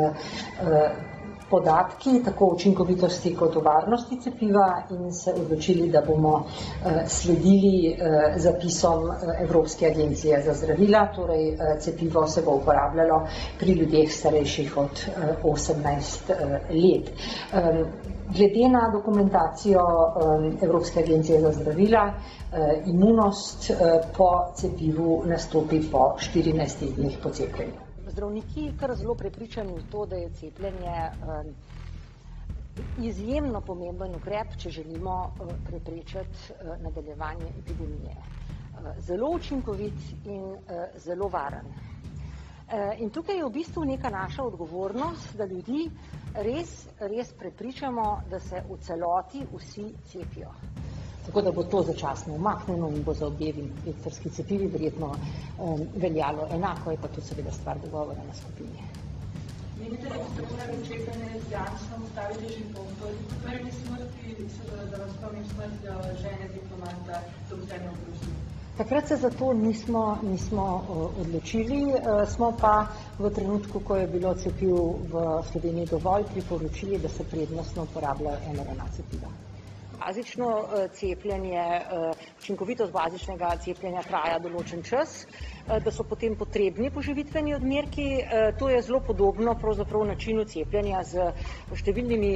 podatki, 1.50 2.22
tako 2.24 2.46
učinkovitosti 2.54 3.34
kot 3.36 3.56
o 3.56 3.60
varnosti 3.60 4.18
cepiva 4.20 4.82
in 4.90 5.12
se 5.12 5.34
odločili, 5.34 5.88
da 5.90 6.02
bomo 6.06 6.44
eh, 6.46 7.04
sledili 7.06 7.92
eh, 7.92 8.34
zapisom 8.36 9.10
eh, 9.10 9.42
Evropske 9.44 9.86
agencije 9.86 10.42
za 10.42 10.54
zdravila, 10.54 11.06
torej 11.14 11.56
cepivo 11.80 12.26
se 12.26 12.42
bo 12.42 12.56
uporabljalo 12.56 13.20
pri 13.58 13.72
ljudeh 13.72 14.12
starejših 14.12 14.76
od 14.76 15.04
18 15.42 16.32
let. 16.70 17.10
Glede 18.36 18.68
na 18.68 18.90
dokumentacijo 18.92 19.82
Evropske 20.62 21.00
agencije 21.00 21.40
za 21.40 21.52
zdravila, 21.52 22.12
imunost 22.86 23.70
po 24.16 24.30
cepivu 24.54 25.22
nastopi 25.26 25.80
po 25.92 26.16
14 26.18 26.94
dneh 26.96 27.18
po 27.22 27.30
cepljenju 27.30 27.85
zdravniki 28.16 28.72
kar 28.80 28.94
zelo 28.96 29.14
prepričani 29.14 29.74
v 29.76 29.82
to, 29.92 30.06
da 30.06 30.16
je 30.16 30.30
cepljenje 30.30 31.00
um, 31.20 31.50
izjemno 33.04 33.60
pomemben 33.60 34.14
ukrep, 34.16 34.54
če 34.56 34.70
želimo 34.70 35.16
uh, 35.40 35.50
preprečiti 35.66 36.22
uh, 36.54 36.78
nadaljevanje 36.80 37.50
epidemije. 37.60 38.16
Uh, 38.16 38.88
zelo 39.04 39.28
učinkovit 39.36 40.00
in 40.24 40.56
zelo 40.96 41.28
varen. 41.28 41.68
In 42.98 43.10
tukaj 43.14 43.36
je 43.38 43.44
v 43.46 43.50
bistvu 43.54 43.84
neka 43.86 44.10
naša 44.10 44.42
odgovornost, 44.42 45.36
da 45.38 45.44
ljudi 45.46 45.84
res, 46.34 46.72
res 46.98 47.30
prepričamo, 47.38 48.06
da 48.30 48.40
se 48.42 48.64
v 48.68 48.78
celoti 48.82 49.44
vsi 49.52 49.84
cepijo. 50.10 50.50
Tako 51.26 51.42
da 51.42 51.52
bo 51.52 51.62
to 51.62 51.82
začasno 51.82 52.34
umaknjeno 52.34 52.88
in 52.88 53.02
bo 53.02 53.14
za 53.14 53.26
obe 53.26 53.52
vektorski 53.86 54.30
cepivi 54.30 54.66
verjetno 54.66 55.14
um, 55.58 55.80
veljalo 55.96 56.48
enako, 56.50 56.90
je 56.90 56.98
pa 57.02 57.08
to 57.08 57.20
seveda 57.20 57.52
stvar 57.52 57.78
dogovora 57.84 58.22
na 58.28 58.34
skupini. 58.34 58.82
Menite, 59.78 60.08
da 60.08 60.14
boste 60.14 60.42
morali 60.52 60.86
čekanje 60.88 61.40
z 61.48 61.52
Janšom 61.52 62.04
ustaviti 62.04 62.52
že 62.52 62.64
po 62.74 62.80
prvi 63.44 63.72
smrti, 63.72 64.36
da 64.90 64.96
vas 64.96 65.10
spomnim 65.18 65.44
smrt 65.44 65.80
žene 66.20 66.48
diplomata 66.54 67.20
doktorja 67.50 67.90
Obružnja? 67.90 68.36
Takrat 68.76 69.08
se 69.08 69.16
za 69.16 69.30
to 69.30 69.52
nismo, 69.52 70.18
nismo 70.22 70.84
odločili, 71.20 71.80
e, 71.90 72.26
smo 72.26 72.52
pa 72.60 72.86
v 73.18 73.30
trenutku, 73.30 73.80
ko 73.80 73.96
je 73.96 74.06
bilo 74.06 74.34
cepiv 74.34 74.76
v 75.12 75.26
Sloveniji 75.52 75.86
dovolj, 75.86 76.24
priporočili, 76.32 76.98
da 76.98 77.08
se 77.08 77.24
prednostno 77.24 77.82
uporabljajo 77.82 78.54
mRNA 78.54 78.88
cepiva 78.96 79.45
bazično 80.00 80.48
eh, 80.58 80.88
cepljenje, 80.88 81.58
eh, 81.58 82.12
učinkovitost 82.38 82.92
bazičnega 82.92 83.50
cepljenja 83.64 84.02
traja 84.02 84.38
določen 84.38 84.82
čas, 84.82 85.26
eh, 85.26 85.80
da 85.80 85.90
so 85.90 86.04
potem 86.04 86.36
potrebni 86.36 86.90
poživitveni 86.90 87.54
odmerki. 87.54 88.06
To 88.58 88.68
je 88.68 88.82
zelo 88.82 89.00
podobno 89.00 89.54
pravzaprav 89.60 90.04
načinu 90.06 90.44
cepljenja 90.44 91.02
z 91.04 91.30
številnimi 91.74 92.30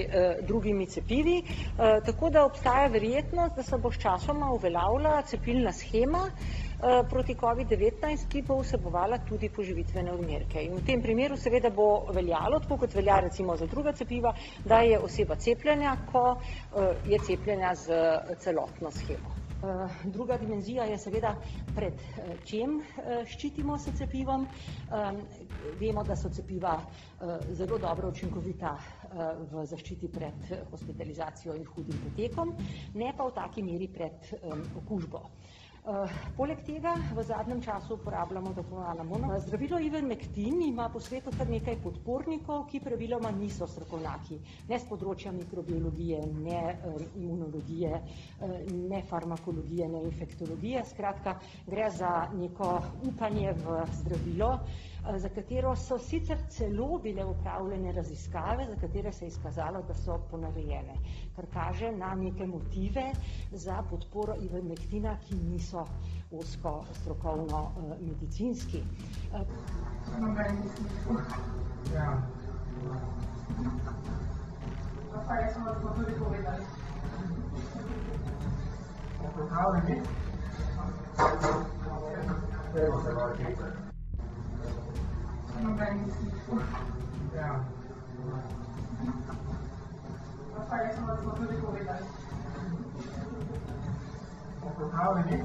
drugimi 0.47 0.87
cepivi, 0.87 1.37
tako 2.07 2.31
da 2.31 2.45
obstaja 2.45 2.89
verjetnost, 2.93 3.57
da 3.57 3.63
se 3.63 3.79
bo 3.79 3.93
s 3.93 4.01
časoma 4.03 4.51
uveljavila 4.55 5.23
cepilna 5.31 5.73
schema, 5.73 6.27
proti 7.09 7.35
COVID-19, 7.35 8.29
ki 8.29 8.43
bo 8.43 8.61
vsebovala 8.63 9.19
tudi 9.29 9.51
poživitvene 9.53 10.13
odmerke. 10.13 10.63
In 10.65 10.79
v 10.79 10.85
tem 10.87 11.03
primeru 11.03 11.37
seveda 11.37 11.71
bo 11.71 12.07
veljalo, 12.13 12.61
tako 12.65 12.81
kot 12.85 12.95
velja 12.95 13.21
recimo 13.21 13.57
za 13.57 13.67
druga 13.67 13.93
cepiva, 13.93 14.33
da 14.65 14.81
je 14.81 14.99
oseba 14.99 15.37
cepljena, 15.37 15.97
ko 16.13 16.25
eh, 16.37 16.95
je 17.07 17.19
cepljena 17.27 17.75
z 17.75 18.01
celotno 18.41 18.91
schemo. 18.91 19.37
Eh, 19.61 19.89
druga 20.05 20.39
dimenzija 20.41 20.85
je 20.89 20.99
seveda, 20.99 21.35
pred 21.77 22.01
čem 22.49 22.81
ščitimo 23.29 23.79
se 23.79 23.93
cepivom. 23.93 24.47
Vemo, 25.81 26.03
da 26.05 26.17
so 26.17 26.31
cepiva 26.33 26.79
zelo 27.53 27.79
dobro 27.79 28.09
učinkovita 28.09 28.73
v 29.53 29.65
zaščiti 29.69 30.09
pred 30.09 30.49
hospitalizacijo 30.71 31.55
in 31.55 31.67
hudim 31.69 32.01
potekom, 32.05 32.55
ne 32.95 33.13
pa 33.17 33.29
v 33.29 33.35
taki 33.37 33.63
meri 33.63 33.89
pred 33.93 34.33
okužbo. 34.81 35.27
Uh, 35.81 36.05
poleg 36.37 36.59
tega 36.61 36.93
v 37.17 37.23
zadnjem 37.25 37.63
času 37.65 37.95
uporabljamo 37.95 38.51
tako 38.53 38.83
imenovano 38.85 39.39
zdravilo 39.41 39.79
Ivermectin, 39.81 40.63
ima 40.63 40.91
po 40.93 41.01
svetu 41.01 41.33
kar 41.39 41.49
nekaj 41.49 41.79
podpornikov, 41.81 42.67
ki 42.69 42.83
praviloma 42.85 43.31
niso 43.33 43.65
strokovnjaki, 43.67 44.37
ne 44.69 44.79
z 44.79 44.89
področja 44.91 45.33
mikrobiologije, 45.33 46.21
ne 46.45 46.61
uh, 46.85 47.01
imunologije, 47.17 47.95
uh, 47.97 48.55
ne 48.93 49.01
farmakologije, 49.09 49.89
ne 49.89 50.05
infektologije. 50.11 50.85
Skratka, 50.93 51.39
gre 51.65 51.89
za 51.97 52.13
neko 52.37 52.77
upanje 53.09 53.57
v 53.65 53.81
zdravilo, 54.03 54.53
Eh, 55.00 55.00
za 55.17 55.29
katero 55.29 55.77
so 55.77 55.99
sicer 55.99 56.39
celo 56.49 56.99
bile 56.99 57.25
upravljene 57.25 57.93
raziskave, 57.93 58.67
za 58.67 58.77
katere 58.81 59.13
se 59.13 59.25
je 59.25 59.29
izkazalo, 59.29 59.83
da 59.83 59.95
so 59.95 60.19
ponarejene, 60.31 60.95
kar 61.37 61.47
kaže 61.53 61.93
na 61.93 62.15
neke 62.15 62.47
motive 62.47 63.13
za 63.53 63.83
podporo 63.91 64.35
ivermektina, 64.43 65.17
ki 65.29 65.35
niso 65.35 65.87
osko 66.31 66.85
strokovno 67.01 67.63
uh, 67.77 68.01
medicinski. 68.01 68.83
Ja. 71.95 72.23
Pa 75.29 75.35
jaz 75.35 75.53
sem 75.53 75.65
vas 75.65 75.77
tudi 75.97 76.13
povedali. 76.19 76.65
Pripravljeni? 79.35 80.03
Evo 82.77 83.03
se 83.03 83.90
malo 85.63 85.75
nobenih 85.75 86.15
slišal. 86.17 86.59
Ja. 87.37 87.65
Pa 90.71 90.77
jaz 90.77 90.95
sem 90.95 91.07
vas 91.07 91.19
tudi 91.21 91.57
povedali. 91.61 92.05
Popravljeni? 94.79 95.43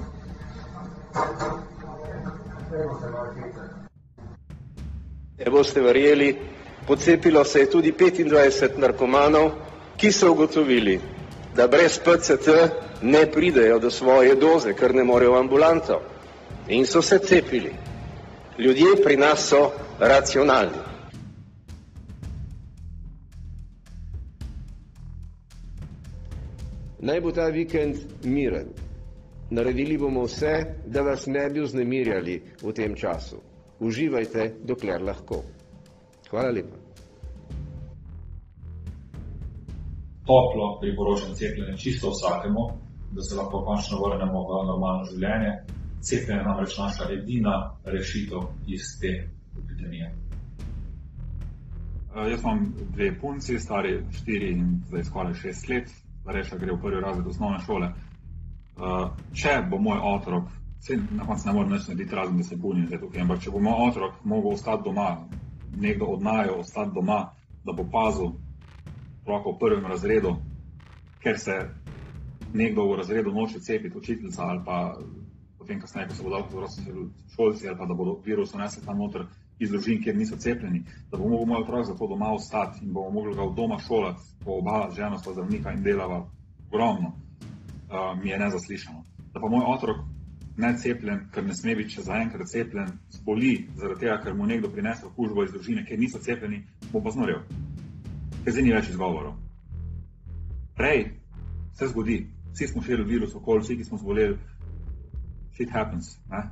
Ne 5.38 5.52
boste 5.52 5.82
verjeli, 5.82 6.40
pocepilo 6.88 7.44
se 7.44 7.60
je 7.60 7.72
tudi 7.72 7.92
25 7.92 8.78
narkomanov, 8.78 9.52
ki 9.98 10.12
so 10.12 10.32
ugotovili, 10.32 11.00
da 11.56 11.68
brez 11.68 12.00
PCT 12.00 12.48
ne 13.02 13.32
pridejo 13.32 13.80
do 13.80 13.92
svoje 13.92 14.36
doze, 14.36 14.74
ker 14.74 14.96
ne 14.96 15.04
morejo 15.04 15.32
v 15.32 15.40
ambulanto. 15.40 16.02
In 16.68 16.86
so 16.86 17.02
se 17.02 17.20
cepili. 17.20 17.74
Ljudje 18.58 19.04
pri 19.04 19.18
nas 19.18 19.50
so 19.50 19.72
racionalni. 20.00 20.78
Naj 27.00 27.22
bo 27.22 27.32
ta 27.32 27.46
vikend 27.54 27.96
miren. 28.24 28.68
Naredili 29.50 29.98
bomo 29.98 30.24
vse, 30.24 30.54
da 30.86 31.02
vas 31.02 31.28
ne 31.28 31.50
bi 31.50 31.62
vznemirjali 31.62 32.42
v 32.64 32.74
tem 32.74 32.96
času. 32.96 33.38
Uživajte, 33.80 34.56
dokler 34.64 35.04
lahko. 35.04 35.44
Hvala 36.30 36.50
lepa. 36.50 36.78
Toplo 40.26 40.80
priporočam 40.82 41.36
cepljenje 41.36 41.78
čisto 41.78 42.10
vsakemu, 42.10 42.64
da 43.12 43.22
se 43.22 43.36
lahko 43.36 43.62
končno 43.66 44.02
vrnemo 44.02 44.42
v 44.42 44.66
normalno 44.66 45.06
življenje. 45.12 45.52
Cepljenje 46.02 46.42
je 46.42 46.48
namreč 46.48 46.78
naša 46.78 47.12
edina 47.14 47.56
rešitev 47.86 48.42
iz 48.68 48.82
te 49.02 49.35
epidemije. 49.64 50.16
Uh, 52.16 52.32
jaz 52.32 52.42
imam 52.44 52.74
dve 52.94 53.20
punci, 53.20 53.60
stari 53.60 54.04
4 54.26 54.52
in 54.52 54.82
zdaj 54.88 55.04
skoraj 55.04 55.34
6 55.34 55.70
let, 55.70 55.90
starejša 56.22 56.58
gre 56.58 56.74
v 56.74 56.82
prvi 56.82 57.02
razred 57.02 57.28
osnovne 57.28 57.60
šole. 57.66 57.90
Uh, 58.76 59.10
če 59.34 59.62
bo 59.70 59.78
moj 59.78 60.00
otrok, 60.04 60.50
se 60.80 60.98
na 61.12 61.26
koncu 61.26 61.48
ne 61.48 61.54
morem 61.54 61.72
več 61.72 61.88
narediti, 61.88 62.16
razen 62.16 62.38
da 62.38 62.44
se 62.44 62.56
bunim 62.56 62.88
zdaj 62.88 63.00
tukaj, 63.00 63.22
ampak 63.22 63.40
če 63.44 63.52
bo 63.52 63.60
moj 63.60 63.88
otrok 63.90 64.24
mogel 64.24 64.52
ostati 64.54 64.84
doma, 64.84 65.10
nekdo 65.76 66.06
od 66.06 66.24
najo 66.24 66.60
ostati 66.60 66.92
doma, 66.96 67.20
da 67.66 67.74
bo 67.74 67.88
pazil 67.92 68.36
lahko 69.28 69.56
v 69.56 69.60
prvem 69.60 69.86
razredu, 69.86 70.36
ker 71.24 71.40
se 71.40 71.56
nekdo 72.54 72.86
v 72.88 73.00
razredu 73.02 73.32
noče 73.34 73.60
cepiti, 73.60 73.98
učiteljica 73.98 74.44
ali 74.44 74.62
pa 74.66 74.98
potem 75.58 75.82
kasneje, 75.82 76.08
ko 76.08 76.16
se 76.16 76.24
bodo 76.24 76.36
otroci 76.36 76.82
šolci 77.36 77.68
ali 77.68 77.78
pa 77.78 77.86
da 77.86 77.94
bodo 77.94 78.20
virus 78.26 78.54
unesli 78.54 78.86
tam 78.86 78.98
noter, 78.98 79.26
iz 79.60 79.72
družin, 79.72 80.02
kjer 80.04 80.18
niso 80.18 80.38
cepljeni, 80.38 80.84
da 81.12 81.18
bo 81.18 81.30
mogel 81.30 81.48
moj 81.48 81.62
otrok 81.62 81.86
zato 81.86 82.08
doma 82.08 82.32
ostati 82.34 82.86
in 82.86 82.94
bomo 82.94 83.10
mogli 83.10 83.36
ga 83.36 83.44
od 83.44 83.56
doma 83.56 83.80
šolati, 83.80 84.22
po 84.44 84.58
oba 84.60 84.90
žena 84.96 85.18
sta 85.18 85.34
zdravnika 85.34 85.72
in 85.72 85.84
delava 85.84 86.26
ogromno, 86.68 87.08
uh, 87.08 88.24
mi 88.24 88.30
je 88.30 88.40
nezaslišano. 88.40 89.04
Da 89.34 89.40
pa 89.40 89.50
moj 89.50 89.64
otrok 89.68 89.98
necepljen, 90.58 91.28
ker 91.32 91.44
ne 91.46 91.54
sme 91.56 91.76
biti 91.76 91.98
še 91.98 92.06
zaenkrat 92.08 92.48
cepljen, 92.48 92.92
zboli 93.12 93.68
zaradi 93.76 94.06
tega, 94.06 94.20
ker 94.24 94.36
mu 94.36 94.48
nekdo 94.48 94.72
prinesel 94.72 95.10
okužbo 95.10 95.44
iz 95.44 95.52
družine, 95.52 95.86
ker 95.86 96.00
niso 96.00 96.20
cepljeni, 96.20 96.64
bo 96.92 97.02
pa 97.04 97.12
znorel. 97.12 97.44
Ker 98.44 98.54
zdaj 98.54 98.64
ni 98.64 98.74
več 98.76 98.90
izgovorov. 98.94 99.36
Prej 100.76 101.10
se 101.76 101.88
zgodi, 101.92 102.22
vsi 102.54 102.68
smo 102.72 102.84
širili 102.84 103.08
virus 103.10 103.36
okoli, 103.36 103.64
vsi, 103.64 103.78
ki 103.78 103.88
smo 103.88 104.00
zboleli, 104.00 104.38
shit 105.56 105.72
happens. 105.72 106.16
Ne? 106.32 106.46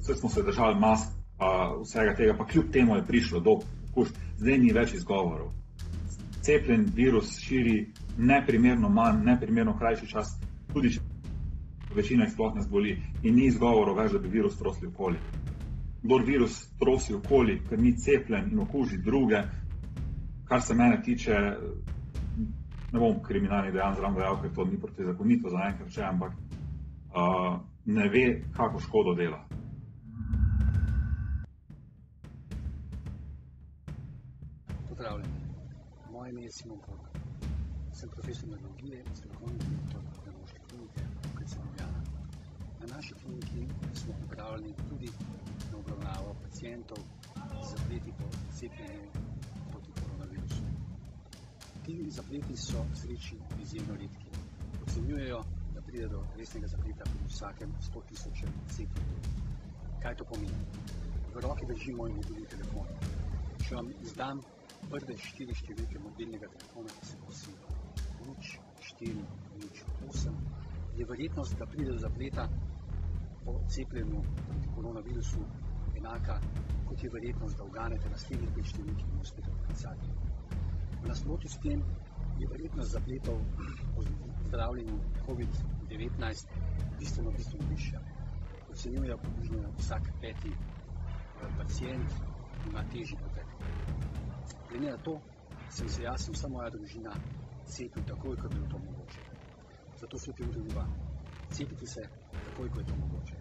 Vsi 0.00 0.18
smo 0.20 0.28
se 0.32 0.44
držali 0.44 0.80
mask, 0.80 1.12
pa 1.38 1.76
vsega 1.82 2.14
tega, 2.14 2.34
pa 2.38 2.46
kljub 2.46 2.70
temu 2.72 2.96
je 2.96 3.06
prišlo 3.06 3.40
do 3.40 3.58
okužb, 3.90 4.14
zdaj 4.36 4.58
ni 4.58 4.72
več 4.72 4.94
izgovorov. 4.94 5.52
Cepljen 6.42 6.86
virus 6.94 7.38
širi 7.42 7.92
neprimerno 8.18 8.88
manj, 8.88 9.24
neprimerno 9.24 9.76
krajši 9.78 10.08
čas, 10.08 10.36
tudi 10.72 10.94
če 10.94 11.00
večina 11.96 12.24
jih 12.24 12.32
sploh 12.32 12.54
ne 12.54 12.62
zboli 12.62 12.96
in 13.22 13.34
ni 13.34 13.46
izgovorov 13.46 13.96
več, 13.96 14.12
da 14.12 14.18
bi 14.18 14.28
virus 14.28 14.58
trosili 14.58 14.88
okoli. 14.92 15.18
Kdor 16.02 16.24
virus 16.24 16.58
trosi 16.78 17.14
okoli, 17.14 17.60
ker 17.68 17.80
ni 17.80 17.96
cepljen 17.98 18.50
in 18.52 18.60
okuži 18.62 18.98
druge, 19.02 19.42
kar 20.48 20.62
se 20.62 20.74
mene 20.74 21.00
tiče, 21.02 21.38
ne 22.92 23.00
bom 23.00 23.22
kriminalni 23.22 23.72
dejanj 23.72 23.96
zraven 23.98 24.20
dejal, 24.20 24.38
ker 24.42 24.52
to 24.54 24.64
ni 24.64 24.78
protizakonito 24.80 25.50
za 25.50 25.64
enkrat 25.70 25.92
če, 25.92 26.04
ampak 26.06 26.36
uh, 26.36 27.56
ne 27.86 28.08
ve, 28.08 28.26
kako 28.56 28.80
škodo 28.80 29.14
dela. 29.14 29.45
Moje 36.26 36.32
ime 36.34 36.42
je 36.44 36.52
Simon 36.52 36.78
Krog. 36.80 36.98
Sem 37.92 38.08
profesor 38.10 38.48
neurologije 38.48 38.98
in 39.00 39.16
strokovni 39.16 39.58
direktor 39.58 40.00
pedagoške 40.24 40.58
klinike 40.68 41.00
UKC 41.28 41.52
Ljubljana. 41.56 42.00
Na 42.80 42.86
naši 42.96 43.14
kliniki 43.14 43.66
smo 43.94 44.14
pripravljeni 44.18 44.74
tudi 44.88 45.10
na 45.72 45.78
obravnavo 45.78 46.34
pacijentov 46.42 46.98
zapleti 47.70 48.12
po 48.18 48.24
cepljenju 48.58 49.06
proti 49.70 49.90
koronavirusu. 50.00 50.62
Ti 51.84 52.10
zapleti 52.10 52.56
so 52.56 52.84
sreči 52.94 53.36
izjemno 53.62 53.94
redki. 53.94 54.26
Ocenjujejo, 54.82 55.40
da 55.74 55.80
pride 55.80 56.08
do 56.08 56.24
resnega 56.36 56.66
zapleta 56.66 57.04
pri 57.04 57.28
vsakem 57.28 57.70
100 57.94 58.02
tisočem 58.08 58.50
cepljenju. 58.68 59.20
Kaj 60.02 60.16
to 60.16 60.24
pomeni? 60.24 60.66
V 61.34 61.40
roki 61.40 61.66
držim 61.66 61.96
moj 61.96 62.10
mobilni 62.10 62.46
telefon. 62.46 62.86
Če 63.68 63.74
vam 63.74 63.94
izdam 64.02 64.42
prve 64.90 65.16
štiri 65.26 65.54
številke 65.60 66.00
mobilnega 66.02 66.48
telefona, 66.54 66.94
ki 66.98 67.10
se 67.10 67.18
glasijo 67.24 67.76
nič, 68.26 68.52
štiri, 68.90 69.24
nič, 69.62 69.82
osem, 70.08 70.36
je 70.96 71.06
verjetnost, 71.10 71.58
da 71.58 71.66
pride 71.66 71.92
do 71.92 71.98
zapleta 71.98 72.46
po 73.44 73.54
cepljenju 73.68 74.22
proti 74.46 74.72
koronavirusu 74.74 75.42
enaka, 75.96 76.40
kot 76.88 77.02
je 77.02 77.10
verjetnost, 77.12 77.58
da 77.58 77.64
uganete 77.64 78.10
naslednjih 78.10 78.54
pet 78.56 78.72
številk 78.72 79.04
in 79.06 79.20
uspete 79.22 79.54
poklicati. 79.58 80.14
V 81.02 81.10
nasprotju 81.10 81.52
s 81.52 81.60
tem 81.62 81.84
je 82.40 82.48
verjetnost 82.50 82.96
zapletov 82.96 83.38
po 83.94 84.06
zdravljenju 84.48 84.98
COVID-19 85.26 86.56
bistveno, 86.98 87.30
bistveno 87.36 87.68
višja. 87.70 88.02
Ocenjujejo 88.70 89.18
približno 89.22 89.70
vsak 89.78 90.10
peti 90.20 90.52
pacijent 91.58 92.10
ima 92.66 92.82
težji 92.92 93.16
potek. 93.16 93.25
Glede 94.76 94.92
na 94.92 94.98
to 94.98 95.20
sem 95.68 95.88
se 95.88 96.02
jaz 96.02 96.28
in 96.28 96.34
vsa 96.34 96.48
moja 96.48 96.68
družina 96.70 97.12
cepil 97.64 98.02
takoj, 98.04 98.36
ko 98.36 98.46
je 98.46 98.54
bilo 98.54 98.66
to 98.68 98.78
mogoče. 98.78 99.20
Zato 100.00 100.18
svetujem 100.18 100.52
tudi 100.52 100.74
vam. 100.74 100.90
Cepite 101.50 101.86
se 101.86 102.02
takoj, 102.44 102.68
ko 102.70 102.80
je 102.80 102.86
to 102.86 102.96
mogoče. 102.96 103.36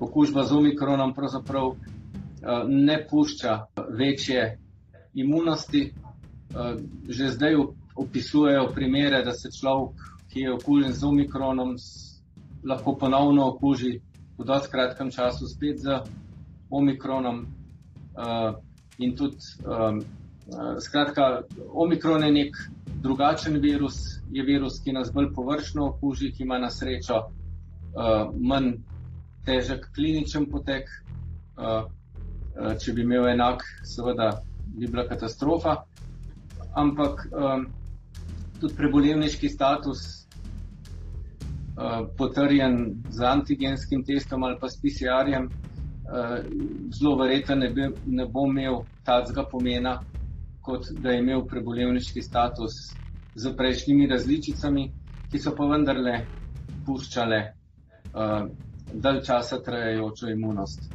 Okužba 0.00 0.44
z 0.44 0.52
omikronom 0.52 1.14
pravzaprav 1.14 1.72
ne 2.68 3.06
pušča 3.10 3.56
večje 3.96 4.58
imunosti. 5.14 5.94
Že 7.08 7.32
zdaj 7.32 7.56
opisujejo 7.96 8.68
primere, 8.74 9.24
da 9.24 9.32
se 9.32 9.48
človek, 9.60 9.96
ki 10.28 10.40
je 10.40 10.52
okužen 10.52 10.92
z 10.92 11.04
omikronom, 11.04 11.76
lahko 12.68 12.96
ponovno 13.00 13.48
okuži 13.48 14.00
v 14.38 14.44
dosti 14.44 14.70
kratkem 14.70 15.10
času 15.10 15.48
spet 15.48 15.80
z 15.80 16.02
omikronom. 16.70 17.46
In 18.98 19.16
tudi, 19.16 19.36
skratka, 20.80 21.42
omikron 21.70 22.24
je 22.24 22.32
nek 22.32 22.56
drugačen 23.02 23.60
virus, 23.60 24.20
je 24.30 24.42
virus, 24.42 24.80
ki 24.84 24.92
nas 24.92 25.12
bolj 25.14 25.32
površno 25.34 25.86
okuži, 25.88 26.32
ki 26.32 26.42
ima 26.42 26.58
na 26.58 26.70
srečo 26.70 27.20
manj 28.34 28.72
težek 29.46 29.88
kliničen 29.94 30.48
potek. 30.50 30.90
Če 32.82 32.92
bi 32.92 33.04
imel 33.06 33.28
enak, 33.30 33.62
seveda 33.86 34.32
bi 34.74 34.86
bila 34.90 35.06
katastrofa. 35.06 35.76
Ampak 36.74 37.28
tudi 38.60 38.74
prebolevniški 38.74 39.48
status, 39.48 40.04
potrjen 42.18 43.02
z 43.10 43.22
antigenskim 43.22 44.02
testom 44.04 44.42
ali 44.42 44.58
pa 44.60 44.68
s 44.68 44.80
PCR-jem, 44.82 45.46
zelo 46.98 47.16
verjetno 47.16 47.54
ne, 47.54 47.68
bi, 47.70 47.88
ne 48.06 48.26
bo 48.26 48.46
imel 48.48 48.82
takega 49.04 49.44
pomena, 49.50 49.98
kot 50.64 50.88
da 51.02 51.12
je 51.12 51.22
imel 51.22 51.44
prebolevniški 51.48 52.22
status 52.22 52.76
z 53.34 53.52
prejšnjimi 53.56 54.08
različicami, 54.10 54.86
ki 55.30 55.38
so 55.38 55.52
pa 55.56 55.66
vendarle 55.68 56.14
puščale 56.86 57.40
uh, 57.44 58.48
dalj 58.92 59.20
časa 59.26 59.60
trajajočo 59.64 60.30
imunost. 60.32 60.88